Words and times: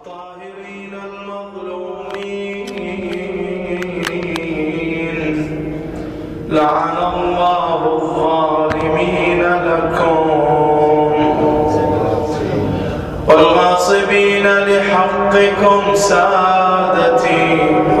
الطاهرين 0.00 0.94
المظلومين. 1.10 2.66
لعن 6.48 6.96
الله 7.14 7.78
الظالمين 7.96 9.42
لكم. 9.42 10.24
والغاصبين 13.28 14.46
لحقكم 14.46 15.82
سادتي 15.94 17.44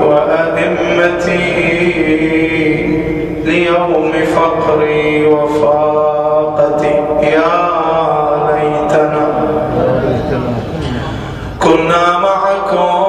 وأئمتي 0.02 1.46
ليوم 3.44 4.12
فقري 4.12 5.26
وفاقتي. 5.26 6.94
يا 7.22 7.54
ليتنا 8.56 9.19
كنا 11.70 12.18
معكم. 12.18 13.04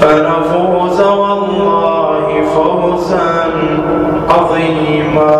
فنفوز 0.00 1.00
والله 1.00 2.44
فوزا 2.54 3.50
عظيما. 4.28 5.34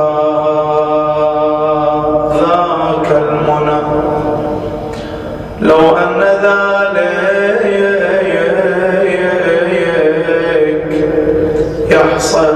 ذاك 2.38 3.08
المنى. 3.10 3.80
لو 5.60 5.96
أن 5.96 6.20
ذلك 6.20 6.82
يحصل 11.90 12.51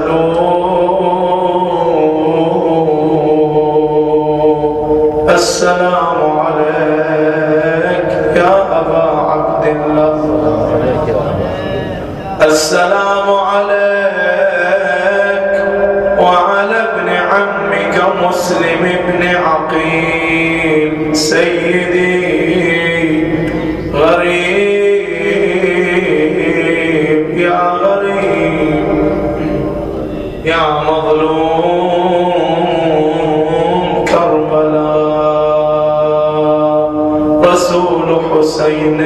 عمك 17.37 17.95
مسلم 18.23 18.83
بن 19.07 19.23
عقيل 19.27 21.15
سيدي 21.15 22.37
غريب. 23.93 24.87
يا 27.37 27.61
غريب 27.83 28.85
يا 30.45 30.63
مظلوم. 30.87 32.33
كربلاء 34.07 35.17
رسول 37.45 38.07
حسين. 38.31 38.99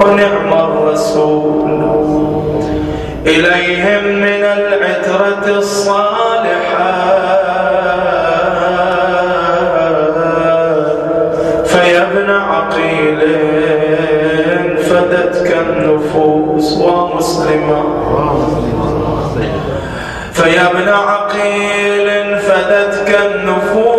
ونعم 0.00 0.50
الرسول. 0.52 1.68
إليهم 3.26 4.04
من 4.04 4.42
العترة 4.44 5.44
الصالحة 5.58 6.07
فدتك 14.88 15.56
النفوس 15.56 16.68
ومسلمة 16.78 17.80
فيا 20.32 20.70
ابن 20.70 20.88
عقيل 20.88 22.08
فدتك 22.38 23.18
النفوس. 23.26 23.97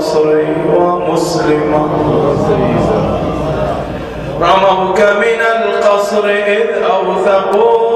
القصر 0.00 0.44
ومسلما 0.76 1.88
رموك 4.40 5.00
من 5.00 5.40
القصر 5.56 6.24
إذ 6.28 6.82
أوثقوا 6.84 7.89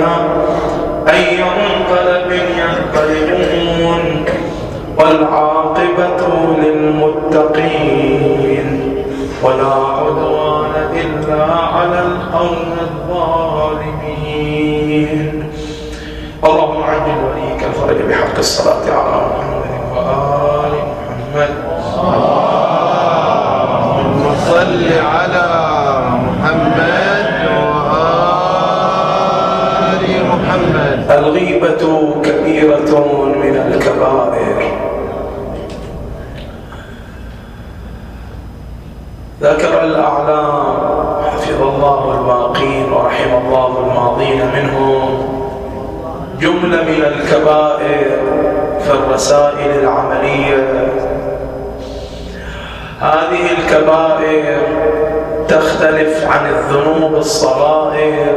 بها 0.00 0.16
أي 1.08 1.44
منقلب 1.44 2.30
ينقلبون 2.32 4.04
والعاقبة 4.98 6.20
للمتقين 6.62 7.88
ولا 9.42 9.74
عدوان 9.74 10.74
إلا 10.94 11.42
على 11.54 11.98
القوم 12.00 12.76
الظالمين. 12.80 14.20
اللهم 16.44 16.82
عجل 16.82 17.18
وليك 17.24 17.60
الفرج 17.64 17.98
بحق 18.08 18.36
الصلاة 18.38 18.84
على 18.90 19.16
محمد 19.26 19.72
وآل 19.96 20.74
محمد. 20.90 21.52
اللهم 23.80 24.22
صل 24.50 24.82
على 25.14 25.49
الغيبة 31.30 32.14
كبيرة 32.24 32.92
من 33.36 33.56
الكبائر. 33.56 34.58
ذكر 39.42 39.84
الأعلام 39.84 40.64
حفظ 41.32 41.62
الله 41.62 42.18
الباقين 42.18 42.92
ورحم 42.92 43.46
الله 43.46 43.78
الماضين 43.78 44.40
منهم. 44.54 45.18
جملة 46.40 46.82
من 46.82 47.04
الكبائر 47.04 48.10
في 48.80 48.90
الرسائل 48.90 49.70
العملية. 49.82 50.88
هذه 53.00 53.44
الكبائر 53.58 54.58
تختلف 55.48 56.26
عن 56.26 56.50
الذنوب 56.50 57.14
الصغائر. 57.14 58.36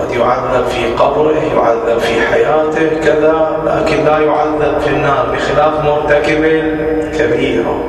قد 0.00 0.10
يعذب 0.10 0.66
في 0.66 0.94
قبره 0.94 1.40
يعذب 1.56 1.98
في 1.98 2.20
حياته 2.20 3.00
كذا 3.04 3.62
لكن 3.66 4.04
لا 4.04 4.18
يعذب 4.18 4.80
في 4.80 4.88
النار 4.90 5.26
بخلاف 5.32 5.84
مرتكب 5.84 6.44
الكبيرة 6.44 7.84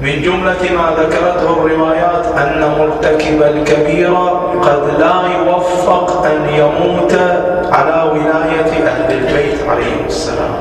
من 0.00 0.22
جملة 0.22 0.62
ما 0.76 1.02
ذكرته 1.02 1.66
الروايات 1.66 2.26
أن 2.26 2.74
مرتكب 2.78 3.42
الكبيرة 3.42 4.54
قد 4.62 5.00
لا 5.00 5.14
يوفق 5.38 6.26
أن 6.26 6.54
يموت 6.54 7.12
على 7.72 8.10
ولاية 8.10 8.86
أهل 8.88 9.12
البيت 9.12 9.68
عليهم 9.68 10.06
السلام. 10.06 10.54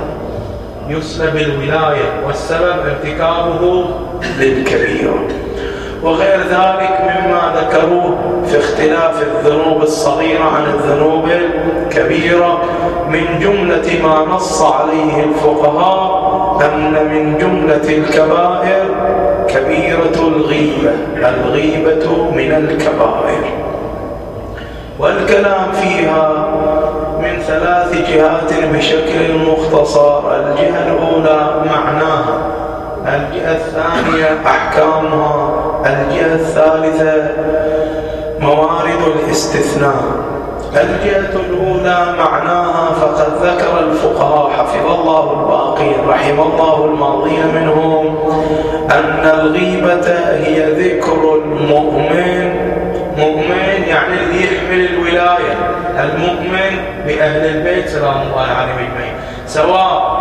يسلب 0.90 1.36
الولاية 1.36 2.26
والسبب 2.28 2.76
ارتكابه 2.86 3.86
للكبيرة 4.40 5.20
وغير 6.04 6.40
ذلك 6.40 7.02
مما 7.02 7.54
ذكروه 7.56 8.18
في 8.48 8.60
اختلاف 8.60 9.22
الذنوب 9.22 9.82
الصغيرة 9.82 10.44
عن 10.44 10.64
الذنوب 10.66 11.26
الكبيرة. 11.30 12.62
من 13.10 13.40
جملة 13.40 14.04
ما 14.04 14.36
نص 14.36 14.62
عليه 14.62 15.24
الفقهاء 15.24 16.30
أن 16.66 16.94
من 16.94 17.38
جملة 17.38 17.98
الكبائر 17.98 18.86
كبيرة 19.48 20.28
الغيبة 20.28 20.92
الغيبة 21.16 22.32
من 22.36 22.52
الكبائر. 22.52 23.44
والكلام 25.00 25.72
فيها 25.72 26.48
من 27.22 27.40
ثلاث 27.48 28.10
جهات 28.10 28.74
بشكل 28.74 29.38
مختصر. 29.48 30.36
الجهة 30.36 30.88
الأولى 30.88 31.52
معناها 31.66 32.38
الجهة 33.06 33.52
الثانية 33.52 34.38
أحكامها. 34.46 35.59
الجهة 35.86 36.36
الثالثة 36.36 37.30
موارد 38.40 39.02
الاستثناء. 39.16 40.04
الجهة 40.74 41.40
الأولى 41.40 42.16
معناها 42.18 42.94
فقد 42.94 43.28
ذكر 43.44 43.80
الفقهاء 43.80 44.52
حفظ 44.58 45.00
الله 45.00 45.32
الباقين 45.40 46.10
رحم 46.10 46.40
الله 46.42 46.86
الماضين 46.86 47.48
منهم 47.56 48.18
أن 48.92 49.40
الغيبة 49.40 50.08
هي 50.46 50.72
ذكر 50.72 51.36
المؤمن. 51.36 52.70
مؤمن 53.18 53.84
يعني 53.88 54.14
اللي 54.20 54.44
يحمل 54.44 54.86
الولاية. 54.94 55.56
المؤمن 56.00 56.78
بأهل 57.08 57.46
البيت 57.56 57.90
سلام 57.90 58.22
الله 58.22 58.48
عليهم 58.58 58.78
أجمعين. 58.78 59.14
سواء 59.48 60.20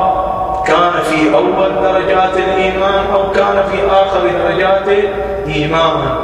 كان 0.66 1.02
في 1.02 1.34
أول 1.34 1.82
درجات 1.82 2.36
الإيمان 2.36 3.04
أو 3.14 3.30
كان 3.30 3.62
في 3.72 3.78
آخر 3.90 4.20
درجات 4.44 5.04
الإيمان 5.48 6.18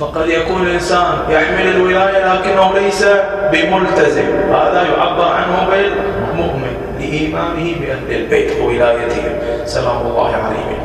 فقد 0.00 0.28
يكون 0.28 0.62
الإنسان 0.62 1.14
يحمل 1.30 1.66
الولاية 1.68 2.34
لكنه 2.34 2.72
ليس 2.74 3.06
بملتزم. 3.52 4.26
هذا 4.52 4.86
يعبر 4.96 5.28
عنه 5.28 5.68
بالمؤمن 5.70 6.76
لإيمانه 6.98 7.74
بأهل 7.80 8.22
البيت 8.22 8.60
وولايتهم 8.60 9.32
سلام 9.64 10.06
الله 10.06 10.32
عليهم 10.36 10.78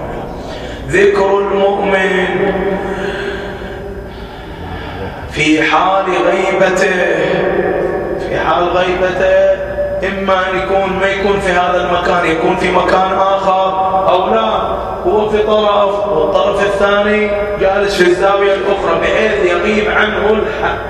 ذكر 0.87 1.39
المؤمن 1.39 2.25
في 5.31 5.63
حال 5.63 6.05
غيبته. 6.05 6.95
في 8.19 8.39
حال 8.39 8.63
غيبته. 8.63 9.70
إما 10.07 10.33
أن 10.33 10.57
يكون 10.57 10.99
ما 11.01 11.07
يكون 11.07 11.39
في 11.39 11.51
هذا 11.51 11.87
المكان 11.89 12.31
يكون 12.31 12.55
في 12.55 12.71
مكان 12.71 13.11
آخر 13.17 13.91
أو 14.09 14.35
لا. 14.35 14.81
هو 15.07 15.29
في 15.29 15.37
طرف 15.37 16.07
والطرف 16.07 16.63
الثاني 16.65 17.29
جالس 17.59 17.95
في 17.95 18.09
الزاوية 18.09 18.53
الأخرى 18.53 18.99
بحيث 19.01 19.51
يغيب 19.51 19.89
عنه 19.89 20.43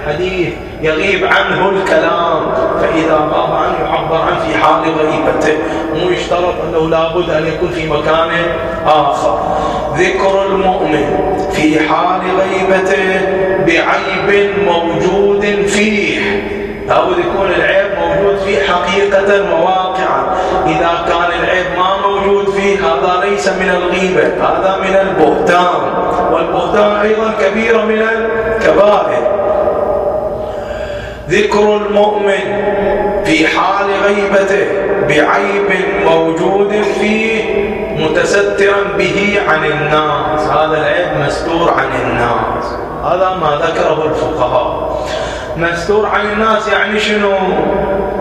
الحديث 0.05 0.53
يغيب 0.81 1.25
عنه 1.25 1.69
الكلام. 1.69 2.51
فإذا 2.81 3.29
غاب 3.33 3.55
عنه 3.55 3.89
يعبر 3.89 4.15
عنه 4.15 4.39
في 4.39 4.57
حال 4.57 4.81
غيبته 4.83 5.57
مو 5.95 6.09
يشترط 6.09 6.53
أنه 6.69 6.89
لابد 6.89 7.29
أن 7.29 7.47
يكون 7.47 7.69
في 7.69 7.89
مكان 7.89 8.29
آخر. 8.85 9.39
ذكر 9.97 10.45
المؤمن 10.45 11.37
في 11.51 11.79
حال 11.79 12.21
غيبته 12.39 13.21
بعيب 13.65 14.49
موجود 14.67 15.45
فيه. 15.67 16.41
لابد 16.87 17.19
يكون 17.19 17.47
العيب 17.57 17.80
حقيقة 18.59 19.53
وواقعا. 19.53 20.35
إذا 20.65 20.91
كان 21.07 21.39
العيب 21.43 21.65
ما 21.77 22.07
موجود 22.07 22.49
فيه 22.49 22.77
هذا 22.77 23.25
ليس 23.25 23.47
من 23.47 23.69
الغيبة 23.69 24.23
هذا 24.23 24.77
من 24.81 24.95
البهتان. 24.95 25.81
والبهتان 26.31 26.95
أيضا 26.95 27.31
كبيرة 27.41 27.81
من 27.81 28.01
الكبائر. 28.01 29.31
ذكر 31.29 31.77
المؤمن 31.77 32.71
في 33.25 33.47
حال 33.47 33.87
غيبته 34.03 34.67
بعيب 35.07 35.69
موجود 36.05 36.81
فيه 36.99 37.43
متسترا 37.97 38.83
به 38.97 39.39
عن 39.47 39.65
الناس. 39.65 40.41
هذا 40.41 40.77
العيب 40.77 41.25
مستور 41.25 41.73
عن 41.77 41.89
الناس. 42.01 42.65
هذا 43.03 43.37
ما 43.41 43.67
ذكره 43.67 44.05
الفقهاء. 44.05 44.90
مستور 45.57 46.05
عن 46.05 46.25
الناس 46.25 46.67
يعني 46.67 46.99
شنو؟ 46.99 47.33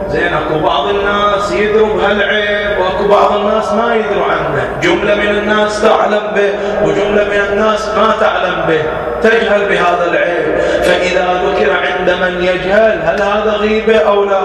زين 0.08 0.34
اكو 0.34 0.58
بعض 0.58 0.88
الناس 0.88 1.52
يدروا 1.52 1.94
بهالعيب 1.94 2.78
واكو 2.78 3.08
بعض 3.08 3.37
الناس 3.37 3.72
ما 3.72 3.94
يدروا 3.94 4.25
عنه. 4.25 4.68
جملة 4.82 5.14
من 5.14 5.28
الناس 5.28 5.82
تعلم 5.82 6.22
به 6.34 6.50
وجملة 6.84 7.25
من 7.25 7.40
الناس 7.52 7.88
ما 7.88 8.14
تعلم 8.20 8.64
به. 8.68 8.82
تجهل 9.22 9.68
بهذا 9.68 10.10
العيب. 10.10 10.60
فإذا 10.82 11.42
ذكر 11.44 11.72
عند 11.72 12.10
من 12.10 12.44
يجهل 12.44 13.02
هل 13.04 13.22
هذا 13.22 13.56
غيبة 13.60 13.99
أو 13.99 14.25
لا؟ 14.25 14.40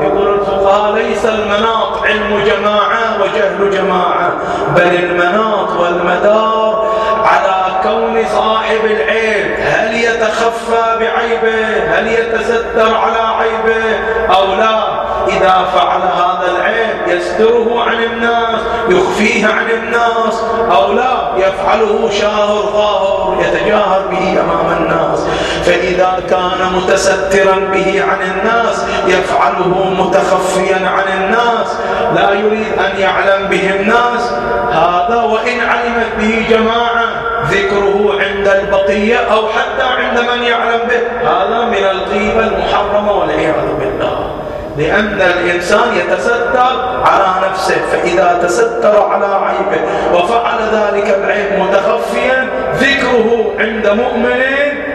يقول 0.00 0.34
الفقهاء 0.34 0.94
ليس 0.94 1.26
المناط 1.26 2.02
علم 2.04 2.44
جماعة 2.46 3.22
وجهل 3.22 3.70
جماعة 3.70 4.32
بل 4.76 4.94
المناط 5.04 5.70
والمدار 5.80 6.88
على 7.24 7.67
كون 7.82 8.24
صاحب 8.34 8.84
العيب 8.84 9.56
هل 9.60 9.94
يتخفى 9.94 10.98
بعيبه 11.00 11.66
هل 11.94 12.06
يتستر 12.06 12.94
على 12.94 13.18
عيبه 13.38 13.98
أو 14.36 14.54
لا 14.54 14.98
إذا 15.28 15.66
فعل 15.74 16.00
هذا 16.00 16.50
العيب 16.56 17.18
يستره 17.18 17.82
عن 17.82 18.04
الناس 18.04 18.60
يخفيه 18.88 19.46
عن 19.46 19.70
الناس 19.70 20.42
أو 20.70 20.92
لا 20.92 21.28
يفعله 21.36 22.10
شاهر 22.10 22.62
ظاهر 22.72 23.36
يتجاهر 23.40 24.02
به 24.10 24.40
أمام 24.40 24.82
الناس. 24.82 25.26
فإذا 25.64 26.22
كان 26.30 26.72
متسترا 26.76 27.58
به 27.72 28.02
عن 28.02 28.18
الناس 28.30 28.84
يفعله 29.06 29.90
متخفيا 29.98 30.88
عن 30.88 31.22
الناس 31.22 31.68
لا 32.14 32.30
يريد 32.30 32.78
أن 32.78 33.00
يعلم 33.00 33.48
به 33.48 33.70
الناس. 33.80 34.32
هذا 34.72 35.22
وإن 35.22 35.60
علمت 35.60 36.08
به 36.18 36.46
جماعة 36.50 37.17
ذكره 37.50 38.20
عند 38.20 38.48
البقية 38.48 39.16
أو 39.16 39.48
حتى 39.48 39.82
عند 39.82 40.18
من 40.18 40.42
يعلم 40.42 40.80
به. 40.88 41.28
هذا 41.30 41.64
من 41.64 41.84
الغيبة 41.90 42.40
المحرمة 42.46 43.12
والعياذ 43.12 43.66
بالله. 43.80 44.30
لأن 44.78 45.20
الإنسان 45.20 45.96
يتستر 45.96 47.02
على 47.04 47.48
نفسه 47.50 47.76
فإذا 47.92 48.38
تستر 48.42 49.02
على 49.02 49.26
عيبه 49.26 49.80
وفعل 50.14 50.58
ذلك 50.72 51.18
العيب 51.18 51.60
متخفيا 51.60 52.48
ذكره 52.74 53.54
عند 53.58 53.86
مؤمن 53.88 54.42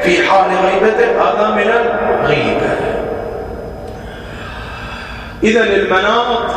في 0.02 0.30
حال 0.30 0.48
غيبته 0.66 1.06
هذا 1.22 1.52
من 1.56 1.72
الغيبة 1.72 2.70
إذا 5.44 5.64
المناط 5.64 6.52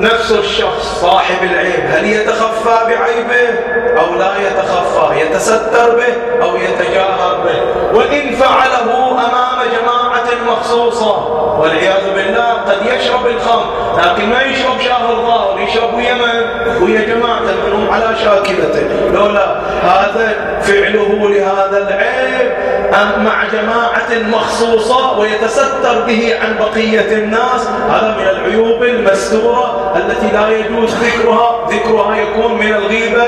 نفس 0.00 0.32
الشخص 0.32 1.00
صاحب 1.00 1.42
العيب. 1.42 1.80
هل 1.90 2.06
يتخفى 2.06 2.78
بعيبه 2.86 3.58
أو 4.00 4.14
لا 4.14 4.32
يتخفى؟ 4.46 5.20
يتستر 5.20 5.90
به 5.96 6.42
أو 6.42 6.56
يتجاهر 6.56 7.40
به. 7.44 7.98
وإن 7.98 8.36
فعله 8.36 9.10
أمام 9.10 9.58
جماعة 9.72 10.52
مخصوصة 10.52 11.26
والعياذ 11.58 12.14
بالله 12.14 12.52
قد 12.52 12.86
يشرب 12.86 13.26
الخمر. 13.26 13.66
لكن 13.98 14.30
ما 14.30 14.42
يشرب 14.42 14.80
شهر 14.80 15.14
ظاهر 15.26 15.60
يشرب 15.60 15.94
ويا 15.94 16.14
من 16.14 16.82
ويا 16.82 17.00
جماعة 17.00 17.40
منهم 17.66 17.90
على 17.90 18.16
شاكلته. 18.24 18.88
لولا 19.14 19.56
هذا 19.82 20.34
فعله 20.62 21.28
لهذا 21.28 21.78
العيب 21.88 22.49
مع 22.98 23.44
جماعة 23.52 24.28
مخصوصة 24.28 25.18
ويتستر 25.18 26.00
به 26.06 26.34
عن 26.42 26.56
بقية 26.58 27.18
الناس 27.18 27.68
هذا 27.90 28.16
من 28.18 28.28
العيوب 28.28 28.82
المستورة 28.82 29.92
التي 29.96 30.36
لا 30.36 30.48
يجوز 30.48 30.94
ذكرها 30.94 31.66
ذكرها 31.70 32.16
يكون 32.16 32.54
من 32.54 32.74
الغيبة 32.74 33.24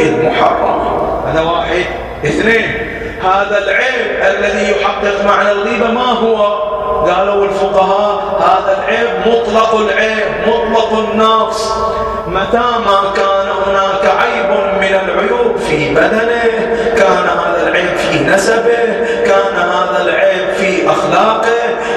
المحرمة. 0.00 1.02
هذا 1.26 1.40
واحد. 1.40 1.84
اثنين 2.24 2.92
هذا 3.24 3.58
العيب 3.58 4.36
الذي 4.36 4.70
يحقق 4.70 5.24
معنى 5.24 5.52
الغيبة 5.52 5.90
ما 5.90 6.12
هو؟ 6.12 6.72
قالوا 7.06 7.44
الفقهاء 7.44 8.40
هذا 8.40 8.78
العيب 8.78 9.08
مطلق 9.26 9.74
العيب 9.74 10.24
مطلق 10.46 10.98
النقص. 10.98 11.72
متى 12.26 12.58
ما 12.86 13.12
كان 13.16 13.46
هناك 13.66 14.16
عيب 14.20 14.50
من 14.80 15.00
العيوب 15.08 15.56
في 15.56 15.94
بدنه 15.94 16.42
كان 16.96 17.51
هذا 17.62 17.70
العيب 17.70 17.96
في 17.96 18.24
نسبه 18.24 19.06
كان 19.26 19.56
هذا 19.56 20.02
العيب 20.02 20.54
في 20.54 20.90
أخلاقه 20.90 21.50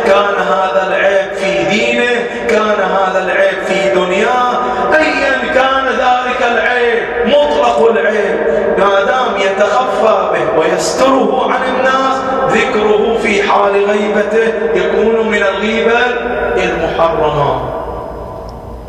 كان 0.05 0.35
هذا 0.47 0.87
العيب 0.87 1.33
في 1.33 1.63
دينه 1.69 2.27
كان 2.49 2.79
هذا 2.79 3.23
العيب 3.23 3.63
في 3.67 3.89
دنياه. 3.95 4.59
أيا 4.95 5.53
كان 5.53 5.85
ذلك 5.85 6.51
العيب 6.51 7.03
مطلق 7.25 7.89
العيب. 7.91 8.39
ما 8.77 9.03
دام 9.03 9.37
يتخفى 9.37 10.29
به 10.33 10.59
ويستره 10.59 11.51
عن 11.51 11.59
الناس 11.75 12.17
ذكره 12.49 13.17
في 13.23 13.43
حال 13.43 13.85
غيبته 13.85 14.53
يكون 14.75 15.27
من 15.27 15.43
الغيبة 15.43 15.99
المحرمة. 16.57 17.71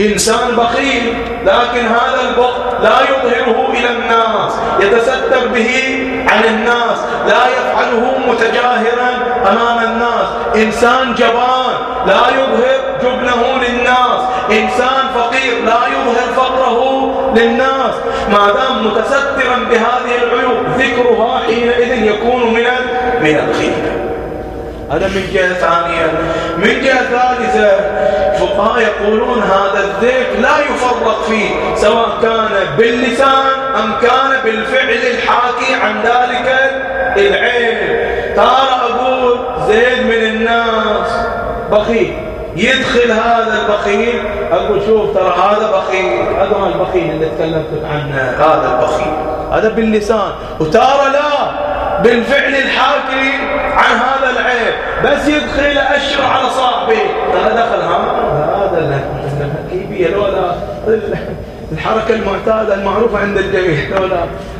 إنسان 0.00 0.56
بخيل 0.56 1.14
لكن 1.44 1.86
هذا 1.86 2.20
البخل 2.28 2.82
لا 2.82 3.00
يظهره 3.00 3.72
إلى 3.72 3.90
الناس. 3.90 4.52
يتستر 4.80 5.48
به 5.54 5.98
عن 6.28 6.44
الناس 6.44 6.98
لا 7.28 7.42
يفعله 7.46 8.18
متجاهرا 8.28 9.10
أمام 9.50 9.78
الناس. 9.84 10.28
إنسان 10.56 11.14
جبان 11.14 11.74
لا 12.06 12.22
يظهر 12.28 12.80
جبنه 13.02 13.42
للناس. 13.62 14.20
إنسان 14.50 15.04
فقير 15.14 15.64
لا 15.64 15.80
يظهر 15.86 16.34
فقره 16.36 17.12
للناس. 17.36 17.94
ما 18.32 18.52
دام 18.52 18.86
متسترا 18.86 19.56
بهذه 19.70 20.22
العيوب 20.22 20.66
ذكرها 20.78 21.40
حينئذ 21.46 22.04
يكون 22.04 22.54
من 22.54 22.64
من 23.20 23.48
الخير 23.48 24.06
هذا 24.90 25.08
من 25.08 25.30
جهة 25.32 25.52
ثانية. 25.54 26.12
من 26.56 26.82
جهة 26.84 27.04
ثالثة 27.04 27.70
فقهاء 28.38 28.82
يقولون 28.82 29.42
هذا 29.42 29.84
الذكر 29.84 30.40
لا 30.40 30.58
يفرق 30.58 31.24
فيه 31.28 31.50
سواء 31.76 32.08
كان 32.22 32.48
باللسان 32.78 33.46
أم 33.76 33.92
كان 34.02 34.40
بالفعل 34.44 34.88
الحاكي 34.90 35.74
العين. 37.18 37.78
ترى 38.36 38.68
أقول 38.90 39.38
زيد 39.68 40.06
من 40.06 40.24
الناس. 40.26 41.10
بخيل. 41.72 42.16
يدخل 42.56 43.10
هذا 43.10 43.58
البخيل. 43.62 44.22
أقول 44.52 44.82
شوف 44.86 45.14
ترى 45.14 45.34
هذا 45.42 45.70
بخيل. 45.70 46.36
هذا 46.36 46.72
البخيل 46.74 47.10
اللي 47.10 47.26
تكلمتك 47.26 47.84
عنه. 47.92 48.16
هذا 48.16 48.78
البخيل. 48.78 49.14
هذا 49.52 49.68
باللسان. 49.68 50.30
وترى 50.60 51.12
لا 51.12 51.66
بالفعل 52.02 52.54
الحاكي 52.54 53.32
عن 53.72 53.96
هذا 53.96 54.30
العيب 54.30 54.74
بس 55.04 55.28
يدخل 55.28 55.78
أشر 55.78 56.24
على 56.24 56.50
صاحبي 56.50 56.98
هذا 57.34 57.54
دخل 57.54 57.82
هذا 57.82 59.02
الكيبية 59.64 60.08
لولا 60.08 60.54
الحركة 61.72 62.14
المعتادة 62.14 62.74
المعروفة 62.74 63.18
عند 63.18 63.38
الجميع. 63.38 63.98
لولا 63.98 64.16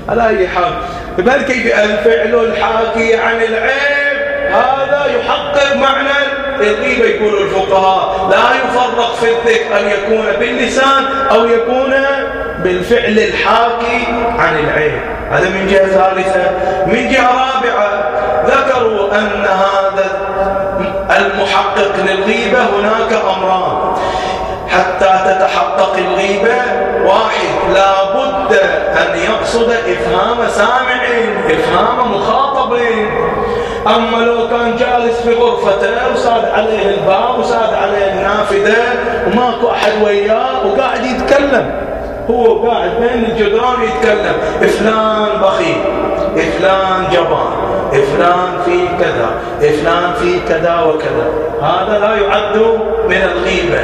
على 0.08 0.28
أي 0.28 0.48
حال 0.48 0.72
بهالكيفية 1.18 1.84
الفعل 1.84 2.34
الحاكي 2.34 3.16
عن 3.16 3.36
العيب؟ 3.36 4.16
هذا 4.50 5.06
يحقق 5.18 5.76
معنى 5.76 6.16
الغيبة 6.60 7.04
يقول 7.04 7.42
الفقهاء. 7.42 8.28
لا 8.30 8.56
يفرق 8.56 9.14
في 9.14 9.30
الذكر 9.30 9.78
أن 9.80 9.88
يكون 9.88 10.26
باللسان 10.40 11.04
أو 11.30 11.44
يكون 11.44 11.94
بالفعل 12.58 13.18
الحاكي 13.18 14.06
عن 14.38 14.58
العين 14.58 15.00
هذا 15.30 15.48
من 15.48 15.66
جهة 15.66 15.86
ثالثة. 15.86 16.50
من 16.86 17.08
جهة 17.08 17.30
رابعة 17.30 18.10
ذكروا 18.46 19.18
أن 19.18 19.44
هذا 19.44 20.26
المحقق 21.16 21.96
للغيبة 22.06 22.58
هناك 22.58 23.12
أمران. 23.12 23.95
حتى 24.68 25.20
تتحقق 25.26 25.96
الغيبة. 25.98 26.56
واحد 27.04 27.74
لا 27.74 27.92
بد 28.14 28.56
أن 28.96 29.18
يقصد 29.18 29.70
إفهام 29.70 30.48
سامع 30.48 31.02
إفهام 31.50 32.12
مخاطب. 32.12 32.76
أما 33.86 34.16
لو 34.16 34.48
كان 34.48 34.76
جالس 34.76 35.20
في 35.20 35.34
غرفته 35.34 36.12
وساد 36.14 36.44
عليه 36.54 36.88
الباب 36.88 37.38
وساد 37.38 37.74
عليه 37.74 38.12
النافذة 38.12 38.82
وماكو 39.26 39.70
أحد 39.70 39.92
وياه 40.04 40.66
وقاعد 40.66 41.04
يتكلم. 41.04 41.70
هو 42.30 42.68
قاعد 42.68 42.90
بين 43.00 43.24
الجدران 43.24 43.82
يتكلم. 43.82 44.36
فلان 44.60 45.28
بخيل 45.42 45.82
فلان 46.36 47.04
جبان 47.12 47.66
فلان 47.92 48.62
في 48.64 48.88
كذا 49.00 49.30
فلان 49.60 50.12
في 50.14 50.40
كذا 50.48 50.80
وكذا. 50.80 51.28
هذا 51.62 51.98
لا 51.98 52.14
يعد 52.14 52.56
من 53.08 53.22
الغيبة. 53.22 53.80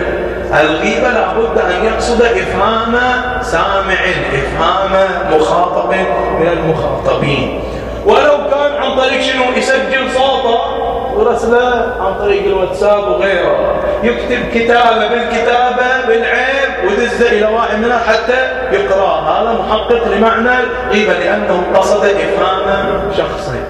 الغيبة 0.61 1.09
لابد 1.09 1.59
أن 1.59 1.85
يقصد 1.85 2.23
إفهام 2.23 2.99
سامع 3.43 4.01
إفهام 4.35 5.09
مخاطب 5.33 5.95
من 6.41 6.49
المخاطبين. 6.53 7.61
ولو 8.07 8.37
كان 8.51 8.83
عن 8.83 8.97
طريق 8.97 9.21
شنو؟ 9.21 9.45
يسجل 9.57 10.11
صوته 10.11 10.61
ورسله 11.15 11.95
عن 12.01 12.15
طريق 12.19 12.45
الواتساب 12.45 13.09
وغيره. 13.09 13.75
يكتب 14.03 14.49
كتابة 14.55 15.09
بالكتابة 15.09 16.07
بالعيب 16.09 16.71
ودزه 16.87 17.33
إلى 17.33 17.47
واحد 17.47 17.79
منها 17.79 17.99
حتى 17.99 18.49
يقرأ. 18.73 19.21
هذا 19.21 19.59
محقق 19.61 20.09
لمعنى 20.09 20.65
الغيبة 20.87 21.13
لأنه 21.13 21.63
قصد 21.75 22.05
إفهام 22.05 22.85
شخصين 23.17 23.65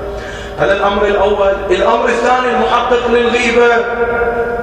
هذا 0.59 0.73
الأمر 0.73 1.05
الأول. 1.05 1.53
الأمر 1.71 2.05
الثاني 2.05 2.51
المحقق 2.51 3.09
للغيبة. 3.11 3.85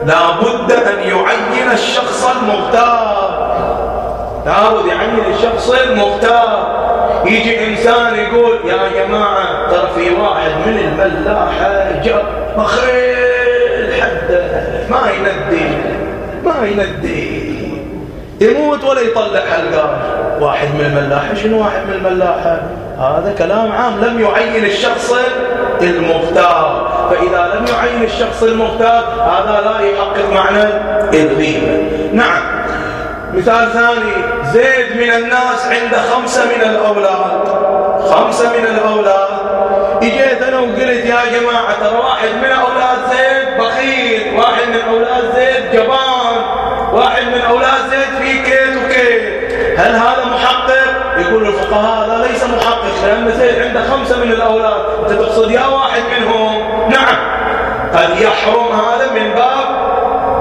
لابد 0.09 0.71
أن 0.71 0.99
يعين 0.99 1.71
الشخص 1.71 2.27
المغتاب. 2.35 3.19
لابد 4.45 4.85
يعين 4.85 5.33
الشخص 5.35 5.69
المغتاب. 5.69 6.79
يجي 7.25 7.67
إنسان 7.67 8.15
يقول 8.15 8.57
يا 8.65 9.05
جماعة 9.05 9.69
ترى 9.69 9.89
في 9.95 10.21
واحد 10.21 10.51
من 10.65 10.77
الملاحة 10.77 12.01
جاب 12.03 12.23
مخيل 12.57 13.93
حد 14.01 14.41
ما 14.89 15.11
يندي 15.11 15.65
ما 16.45 16.67
يندي 16.67 17.49
يموت 18.41 18.83
ولا 18.83 19.01
يطلع 19.01 19.39
حلقات 19.39 19.97
واحد 20.39 20.67
من 20.67 20.85
الملاحة؟ 20.85 21.33
شنو 21.33 21.59
واحد 21.59 21.81
من 21.87 21.93
الملاحة؟ 21.93 22.59
هذا 22.99 23.35
كلام 23.37 23.71
عام. 23.71 24.05
لم 24.05 24.19
يعين 24.19 24.65
الشخص 24.65 25.13
المختار 25.81 26.89
فإذا 27.09 27.55
لم 27.55 27.65
يعين 27.67 28.03
الشخص 28.03 28.43
المختار 28.43 29.03
هذا 29.19 29.61
لا 29.61 29.85
يحقق 29.85 30.33
معنى 30.33 30.63
الغيبة 31.13 31.89
نعم. 32.13 32.41
مثال 33.33 33.73
ثاني. 33.73 34.11
زيد 34.53 34.97
من 34.97 35.09
الناس 35.09 35.65
عنده 35.65 36.01
خمسة 36.01 36.45
من 36.45 36.61
الأولاد. 36.61 37.47
خمسة 38.09 38.49
من 38.49 38.65
الأولاد. 38.65 39.39
إجيت 40.01 40.41
أنا 40.41 40.59
وقلت 40.59 41.05
يا 41.05 41.19
جماعة 41.39 41.79
ترى 41.81 41.99
واحد 41.99 42.29
من 42.43 42.51
أولاد 42.51 42.97
زيد 43.09 43.57
بخيل 43.59 44.37
واحد 44.37 44.67
من 44.67 44.81
أولاد 44.89 45.35
زيد 45.35 45.71
جبان 45.73 46.35
واحد 46.93 47.23
من 47.23 47.41
أولاد 47.49 47.89
زيد 47.89 48.21
في 48.21 48.43
كيت 48.43 48.77
وكيت. 48.85 49.51
هل 49.79 49.91
هذا 49.91 50.25
محقق؟ 50.25 50.98
يقول 51.21 51.47
الفقهاء 51.47 52.05
هذا 52.05 52.27
ليس 52.27 52.43
محقق 52.43 53.05
لأن 53.05 53.31
زيد 53.31 53.61
عنده 53.61 53.83
خمسة 53.83 54.17
من 54.17 54.31
الأولاد. 54.31 54.81
أنت 55.03 55.21
تقصد 55.21 55.51
يا 55.51 55.65
واحد 55.65 56.01
منهم؟ 56.19 56.61
نعم. 56.89 57.15
قد 57.93 58.21
يحرم 58.21 58.67
هذا 58.71 59.11
من 59.13 59.33
باب 59.33 59.67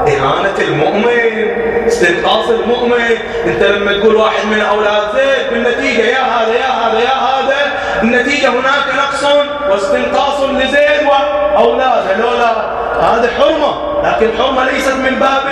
إهانة 0.09 0.59
المؤمن 0.69 1.49
استنقاص 1.87 2.49
المؤمن. 2.49 3.17
أنت 3.47 3.63
لما 3.63 3.93
تقول 3.93 4.17
واحد 4.17 4.47
من 4.47 4.61
أولاد 4.61 5.03
زيد 5.15 5.53
بالنتيجة 5.53 6.03
يا 6.03 6.23
هذا 6.23 6.55
يا 6.55 6.71
هذا 6.71 6.99
يا 6.99 7.15
هذا 7.15 7.57
النتيجة 8.03 8.49
هناك 8.49 8.95
نقص 8.99 9.25
واستنقاص 9.71 10.41
لزيد 10.41 11.09
وأولاده. 11.09 12.17
لولا 12.17 12.53
هذا 13.01 13.31
حرمة 13.39 13.89
لكن 14.05 14.29
حرمة 14.39 14.65
ليست 14.65 14.93
من 14.95 15.19
باب 15.19 15.43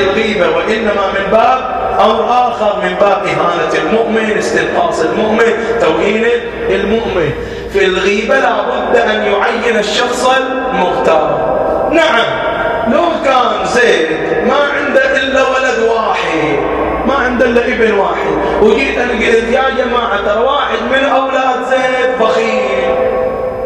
الغيبة 0.00 0.56
وإنما 0.56 1.06
من 1.18 1.30
باب 1.30 1.81
أمر 2.00 2.24
آخر 2.48 2.76
من 2.82 2.94
باب 3.00 3.22
إهانة 3.26 3.74
المؤمن 3.86 4.38
استنقاص 4.38 5.00
المؤمن 5.00 5.52
توهين 5.80 6.26
المؤمن. 6.70 7.30
في 7.72 7.84
الغيبة 7.84 8.34
لابد 8.34 8.96
أن 8.96 9.22
يعين 9.32 9.78
الشخص 9.78 10.30
المختار 10.36 11.58
نعم 11.92 12.24
لو 12.92 13.02
كان 13.24 13.66
زيد 13.66 14.06
ما 14.46 14.54
عنده 14.76 15.16
إلا 15.16 15.40
ولد 15.42 15.78
واحد 15.96 16.56
ما 17.06 17.14
عنده 17.14 17.46
إلا 17.46 17.66
ابن 17.66 17.92
واحد 17.98 18.62
وجيت 18.62 18.98
أنا 18.98 19.12
قلت 19.12 19.48
يا 19.52 19.64
جماعة 19.84 20.16
ترى 20.26 20.44
واحد 20.44 20.78
من 20.92 21.04
أولاد 21.08 21.64
زيد 21.70 22.18
بخيل. 22.20 22.94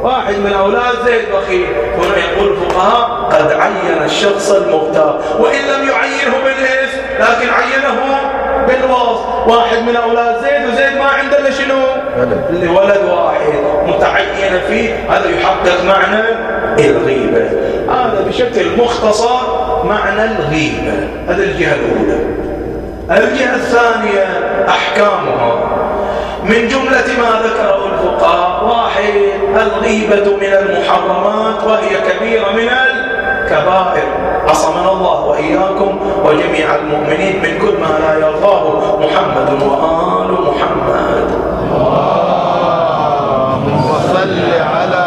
واحد 0.03 0.35
من 0.35 0.53
أولاد 0.53 0.95
زيد 1.07 1.25
بخيل. 1.35 1.67
هنا 1.99 2.17
يقول 2.33 2.49
الفقهاء 2.53 3.29
قد 3.33 3.53
عين 3.53 4.03
الشخص 4.05 4.51
المختار 4.51 5.21
وإن 5.39 5.61
لم 5.61 5.89
يعينه 5.89 6.35
بالاسم 6.45 6.86
لكن 7.21 7.49
عينه 7.51 8.19
بالوصف. 8.69 9.27
واحد 9.47 9.77
من 9.77 9.97
أولاد 9.97 10.43
زيد 10.43 10.69
وزيد 10.69 10.99
ما 10.99 11.05
عنده 11.05 11.39
إلا 11.39 11.51
شنو 11.51 11.83
اللي 12.51 12.69
ولد 12.69 13.05
واحد. 13.11 13.53
متعين 13.87 14.61
فيه. 14.69 14.95
هذا 15.11 15.29
يحقق 15.31 15.85
معنى 15.85 16.23
الغيبة. 16.79 17.49
هذا 17.89 18.25
بشكل 18.29 18.67
مختصر 18.79 19.41
معنى 19.85 20.25
الغيبة. 20.25 21.09
هذا 21.29 21.43
الجهة 21.43 21.75
الأولى. 21.75 22.19
الجهة 23.11 23.55
الثانية 23.55 24.25
أحكامها. 24.69 25.77
من 26.45 26.69
جملة 26.69 27.07
ما 27.19 27.41
ذكره 27.45 27.91
الفقهاء 27.93 28.65
واحد 28.65 29.15
الغيبة 29.57 30.37
من 30.37 30.53
المحرمات 30.53 31.65
وهي 31.67 31.97
كبيرة 32.11 32.51
من 32.51 32.69
الكبائر. 33.47 34.09
عصمنا 34.49 34.93
الله 34.93 35.21
وإياكم 35.25 35.99
وجميع 36.25 36.75
المؤمنين 36.75 37.37
من 37.43 37.59
كل 37.59 37.75
ما 37.81 37.99
لا 38.03 38.13
يرضاه 38.27 38.65
محمد 39.01 39.51
وآل 39.63 40.31
محمد. 40.49 41.29
اللهم 43.67 43.89
صل 44.15 44.39
على 44.75 45.07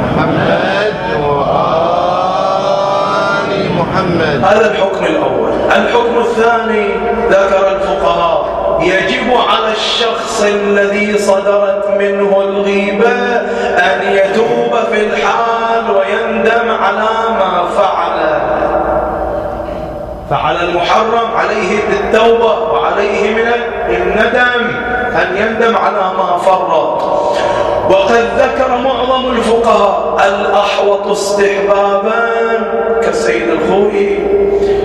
محمد 0.00 0.94
وآل 1.24 1.50
محمد. 3.80 4.38
هذا 4.44 4.66
الحكم 4.70 5.04
الأول. 5.04 5.52
الحكم 5.76 6.18
الثاني 6.18 6.86
ذكر 7.30 7.62
الفقهاء. 7.76 8.38
يجب 8.80 9.28
على 9.48 9.72
الشخص 9.72 10.42
الذي 10.42 11.18
صدرت 11.18 11.88
منه 11.98 12.40
الغيبة 12.40 13.16
أن 13.88 13.98
يتوب 14.02 14.63
الحال 14.96 15.90
ويندم 15.90 16.70
على 16.70 17.10
ما 17.38 17.68
فعل. 17.76 18.40
فعلى 20.30 20.60
المحرم 20.60 21.28
عليه 21.36 21.78
التوبة 21.78 22.72
وعليه 22.72 23.34
من 23.34 23.52
الندم 23.88 24.62
أن 25.16 25.36
يندم 25.36 25.76
على 25.76 26.12
ما 26.18 26.38
فرط. 26.38 27.02
وقد 27.90 28.24
ذكر 28.38 28.78
معظم 28.84 29.30
الفقهاء 29.30 30.28
الأحوط 30.28 31.06
استحبابا 31.06 32.30
كالسيد 33.02 33.48
الخوئي 33.48 34.18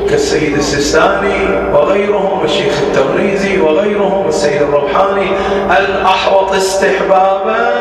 كالسيد 0.10 0.58
السستاني 0.58 1.70
وغيرهم 1.74 2.42
الشيخ 2.44 2.74
التبريزي 2.82 3.60
وغيرهم 3.62 4.28
السيد 4.28 4.62
الروحاني. 4.62 5.32
الأحوط 5.78 6.54
استحبابا 6.54 7.72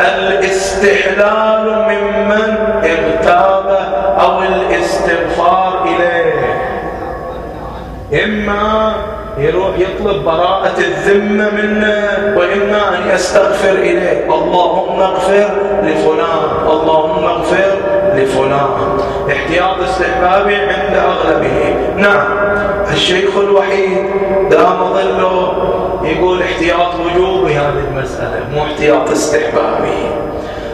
الاستحلال 0.00 1.86
ممن 1.88 2.56
اغتاب 2.84 3.66
أو 4.20 4.42
الاستغفار 4.42 5.84
إليه. 5.84 6.38
إما 8.24 8.92
يروح 9.38 9.78
يطلب 9.78 10.24
براءة 10.24 10.78
الذمة 10.78 11.50
منه 11.50 11.94
وإما 12.36 12.88
أن 12.96 13.10
يستغفر 13.14 13.72
إليه. 13.72 14.24
اللهم 14.24 15.00
اغفر 15.00 15.48
لفلان 15.82 16.70
اللهم 16.70 17.24
اغفر 17.24 17.97
لفلان 18.18 18.98
احتياط 19.32 19.76
استحبابي 19.80 20.54
عند 20.54 20.96
أغلبه. 20.96 21.76
نعم 21.96 22.26
الشيخ 22.92 23.36
الوحيد 23.36 24.06
دام 24.50 24.78
ظله 24.92 25.52
يقول 26.02 26.42
احتياط 26.42 26.94
وجوبي 26.94 27.54
هذه 27.54 27.84
المسألة 27.90 28.40
مو 28.54 28.62
احتياط 28.62 29.10
استحبابي. 29.10 30.10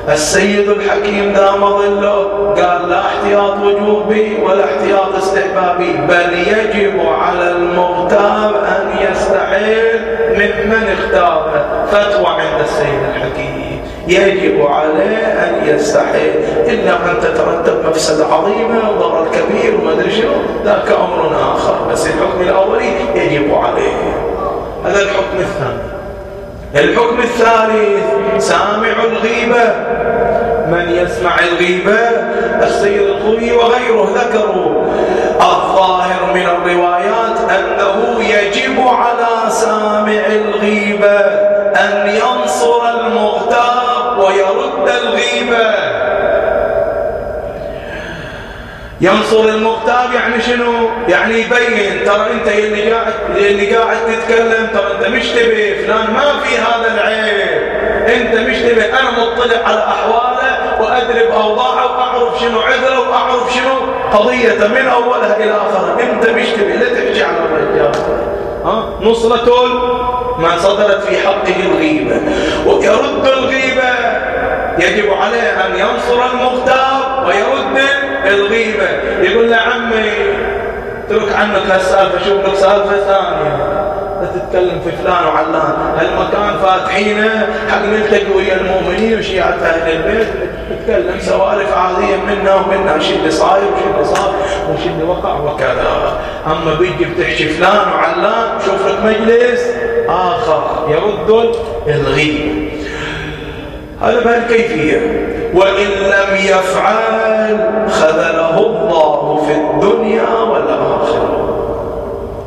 السيد 0.08 0.68
الحكيم 0.68 1.32
دام 1.32 1.60
ظله 1.60 2.28
قال 2.56 2.88
لا 2.88 3.00
احتياط 3.00 3.56
وجوبي 3.62 4.36
ولا 4.42 4.64
احتياط 4.64 5.14
استحبابي 5.16 5.92
بل 5.92 6.32
يجب 6.38 7.00
على 7.22 7.50
المغتاب 7.50 8.54
أن 8.54 8.90
يستحيل 9.10 10.00
ممن 10.30 10.96
اختاره 10.98 11.66
فتوى 11.90 12.26
عند 12.26 12.60
السيد 12.60 13.00
الحكيم. 13.14 13.63
يجب 14.08 14.66
عليه 14.66 15.16
أن 15.16 15.68
يستحيل 15.68 16.32
إلا 16.66 16.90
أن 16.90 17.20
تترتب 17.22 17.88
مفسدة 17.88 18.26
عظيمة 18.26 18.90
وضرر 18.90 19.26
كبير 19.32 19.74
وما 19.80 19.92
أدري 19.92 20.10
شنو. 20.10 20.30
ذاك 20.64 20.88
أمر 20.90 21.36
آخر. 21.54 21.76
بس 21.92 22.06
الحكم 22.06 22.40
الأولي 22.40 22.92
يجب 23.14 23.54
عليه 23.54 23.92
هذا 24.84 25.02
الحكم 25.02 25.38
الثاني. 25.38 25.94
الحكم 26.74 27.18
الثالث 27.18 28.04
سامع 28.38 28.94
الغيبة. 29.04 29.64
من 30.70 30.90
يسمع 30.90 31.34
الغيبة؟ 31.38 31.98
السيد 32.62 33.00
الخوي 33.02 33.52
وغيره 33.52 34.08
ذكروا. 34.14 34.84
الظاهر 35.40 36.32
من 36.34 36.42
الروايات 36.42 36.83
ينصر 49.04 49.40
المغتاب 49.40 50.12
يعني 50.14 50.42
شنو؟ 50.42 50.88
يعني 51.08 51.34
يبين. 51.40 52.04
ترى 52.04 52.26
انت 52.32 52.48
اللي 52.48 52.92
قاعد 52.92 53.14
اللي 53.36 53.76
قاعد 53.76 53.96
تتكلم 54.06 54.66
ترى 54.74 54.92
انت 54.94 55.06
مش 55.08 55.28
تبي 55.28 55.74
فلان 55.74 56.10
ما 56.14 56.40
في 56.40 56.58
هذا 56.58 56.94
العيب. 56.94 57.62
انت 58.08 58.48
مش 58.48 58.56
تبي 58.56 58.84
أنا 58.84 59.10
مطلع 59.10 59.68
على 59.68 59.78
أحواله 59.88 60.80
وأدري 60.80 61.26
بأوضاعه 61.26 61.96
وأعرف 61.96 62.40
شنو 62.40 62.60
عذره 62.60 63.10
وأعرف 63.10 63.52
شنو 63.54 63.74
قضيته 64.18 64.68
من 64.68 64.88
أولها 64.88 65.36
إلى 65.36 65.52
آخرها. 65.52 65.96
انت 66.00 66.28
مش 66.28 66.48
تبي 66.48 66.72
لا 66.72 66.94
تحكي 66.94 67.22
على 67.22 67.36
الرجال. 67.38 67.92
ها؟ 68.64 68.90
نصرة 69.00 69.66
ما 70.38 70.58
صدرت 70.58 71.02
في 71.04 71.16
حقه 71.26 71.56
الغيبة. 71.70 72.20
ويرد 72.66 73.26
الغيبة. 73.26 74.14
يجب 74.78 75.12
عليه 75.12 75.66
أن 75.66 75.78
ينصر 75.78 76.26
المغتاب 76.32 77.26
ويرد 77.26 77.78
الغيبة. 78.26 78.88
يقول 79.22 79.50
له 79.50 79.56
عمي 79.56 80.10
اترك 81.06 81.32
عنك 81.32 81.70
هالسالفة 81.70 82.18
شوف 82.24 82.46
لك 82.46 82.54
سالفة 82.54 82.96
ثانية. 82.96 83.84
تتكلم 84.34 84.80
في 84.84 84.90
فلان 85.02 85.26
وعلان. 85.26 85.74
هالمكان 85.98 86.58
فاتحينه 86.62 87.48
حق 87.70 87.84
نلتقي 87.86 88.32
ويا 88.36 88.56
المؤمنين 88.60 89.18
وشيعة 89.18 89.48
أهل 89.48 89.92
البيت. 89.92 90.28
نتكلم 90.72 91.20
سوالف 91.20 91.72
عادية 91.72 92.16
منا 92.16 92.54
ومنا 92.54 92.98
شو 93.00 93.14
اللي 93.14 93.30
صاير 93.30 93.64
وشو 93.64 93.94
اللي 93.94 94.04
صار 94.04 94.34
وشو 94.70 94.88
اللي 94.88 95.04
وقع 95.04 95.40
وكذا. 95.40 96.20
أما 96.46 96.74
بيجي 96.74 97.04
بتحكي 97.04 97.48
فلان 97.48 97.92
وعلان 97.94 98.60
شوف 98.64 98.86
لك 98.86 99.04
مجلس 99.04 99.66
آخر 100.08 100.88
يرد 100.88 101.54
الغيب 101.88 102.68
هذا 104.02 104.20
بهالكيفية. 104.20 105.23
وإن 105.54 105.86
لم 105.86 106.36
يفعل 106.36 107.58
خذله 107.90 108.58
الله 108.58 109.44
في 109.46 109.52
الدنيا 109.52 110.28
والآخرة. 110.50 111.40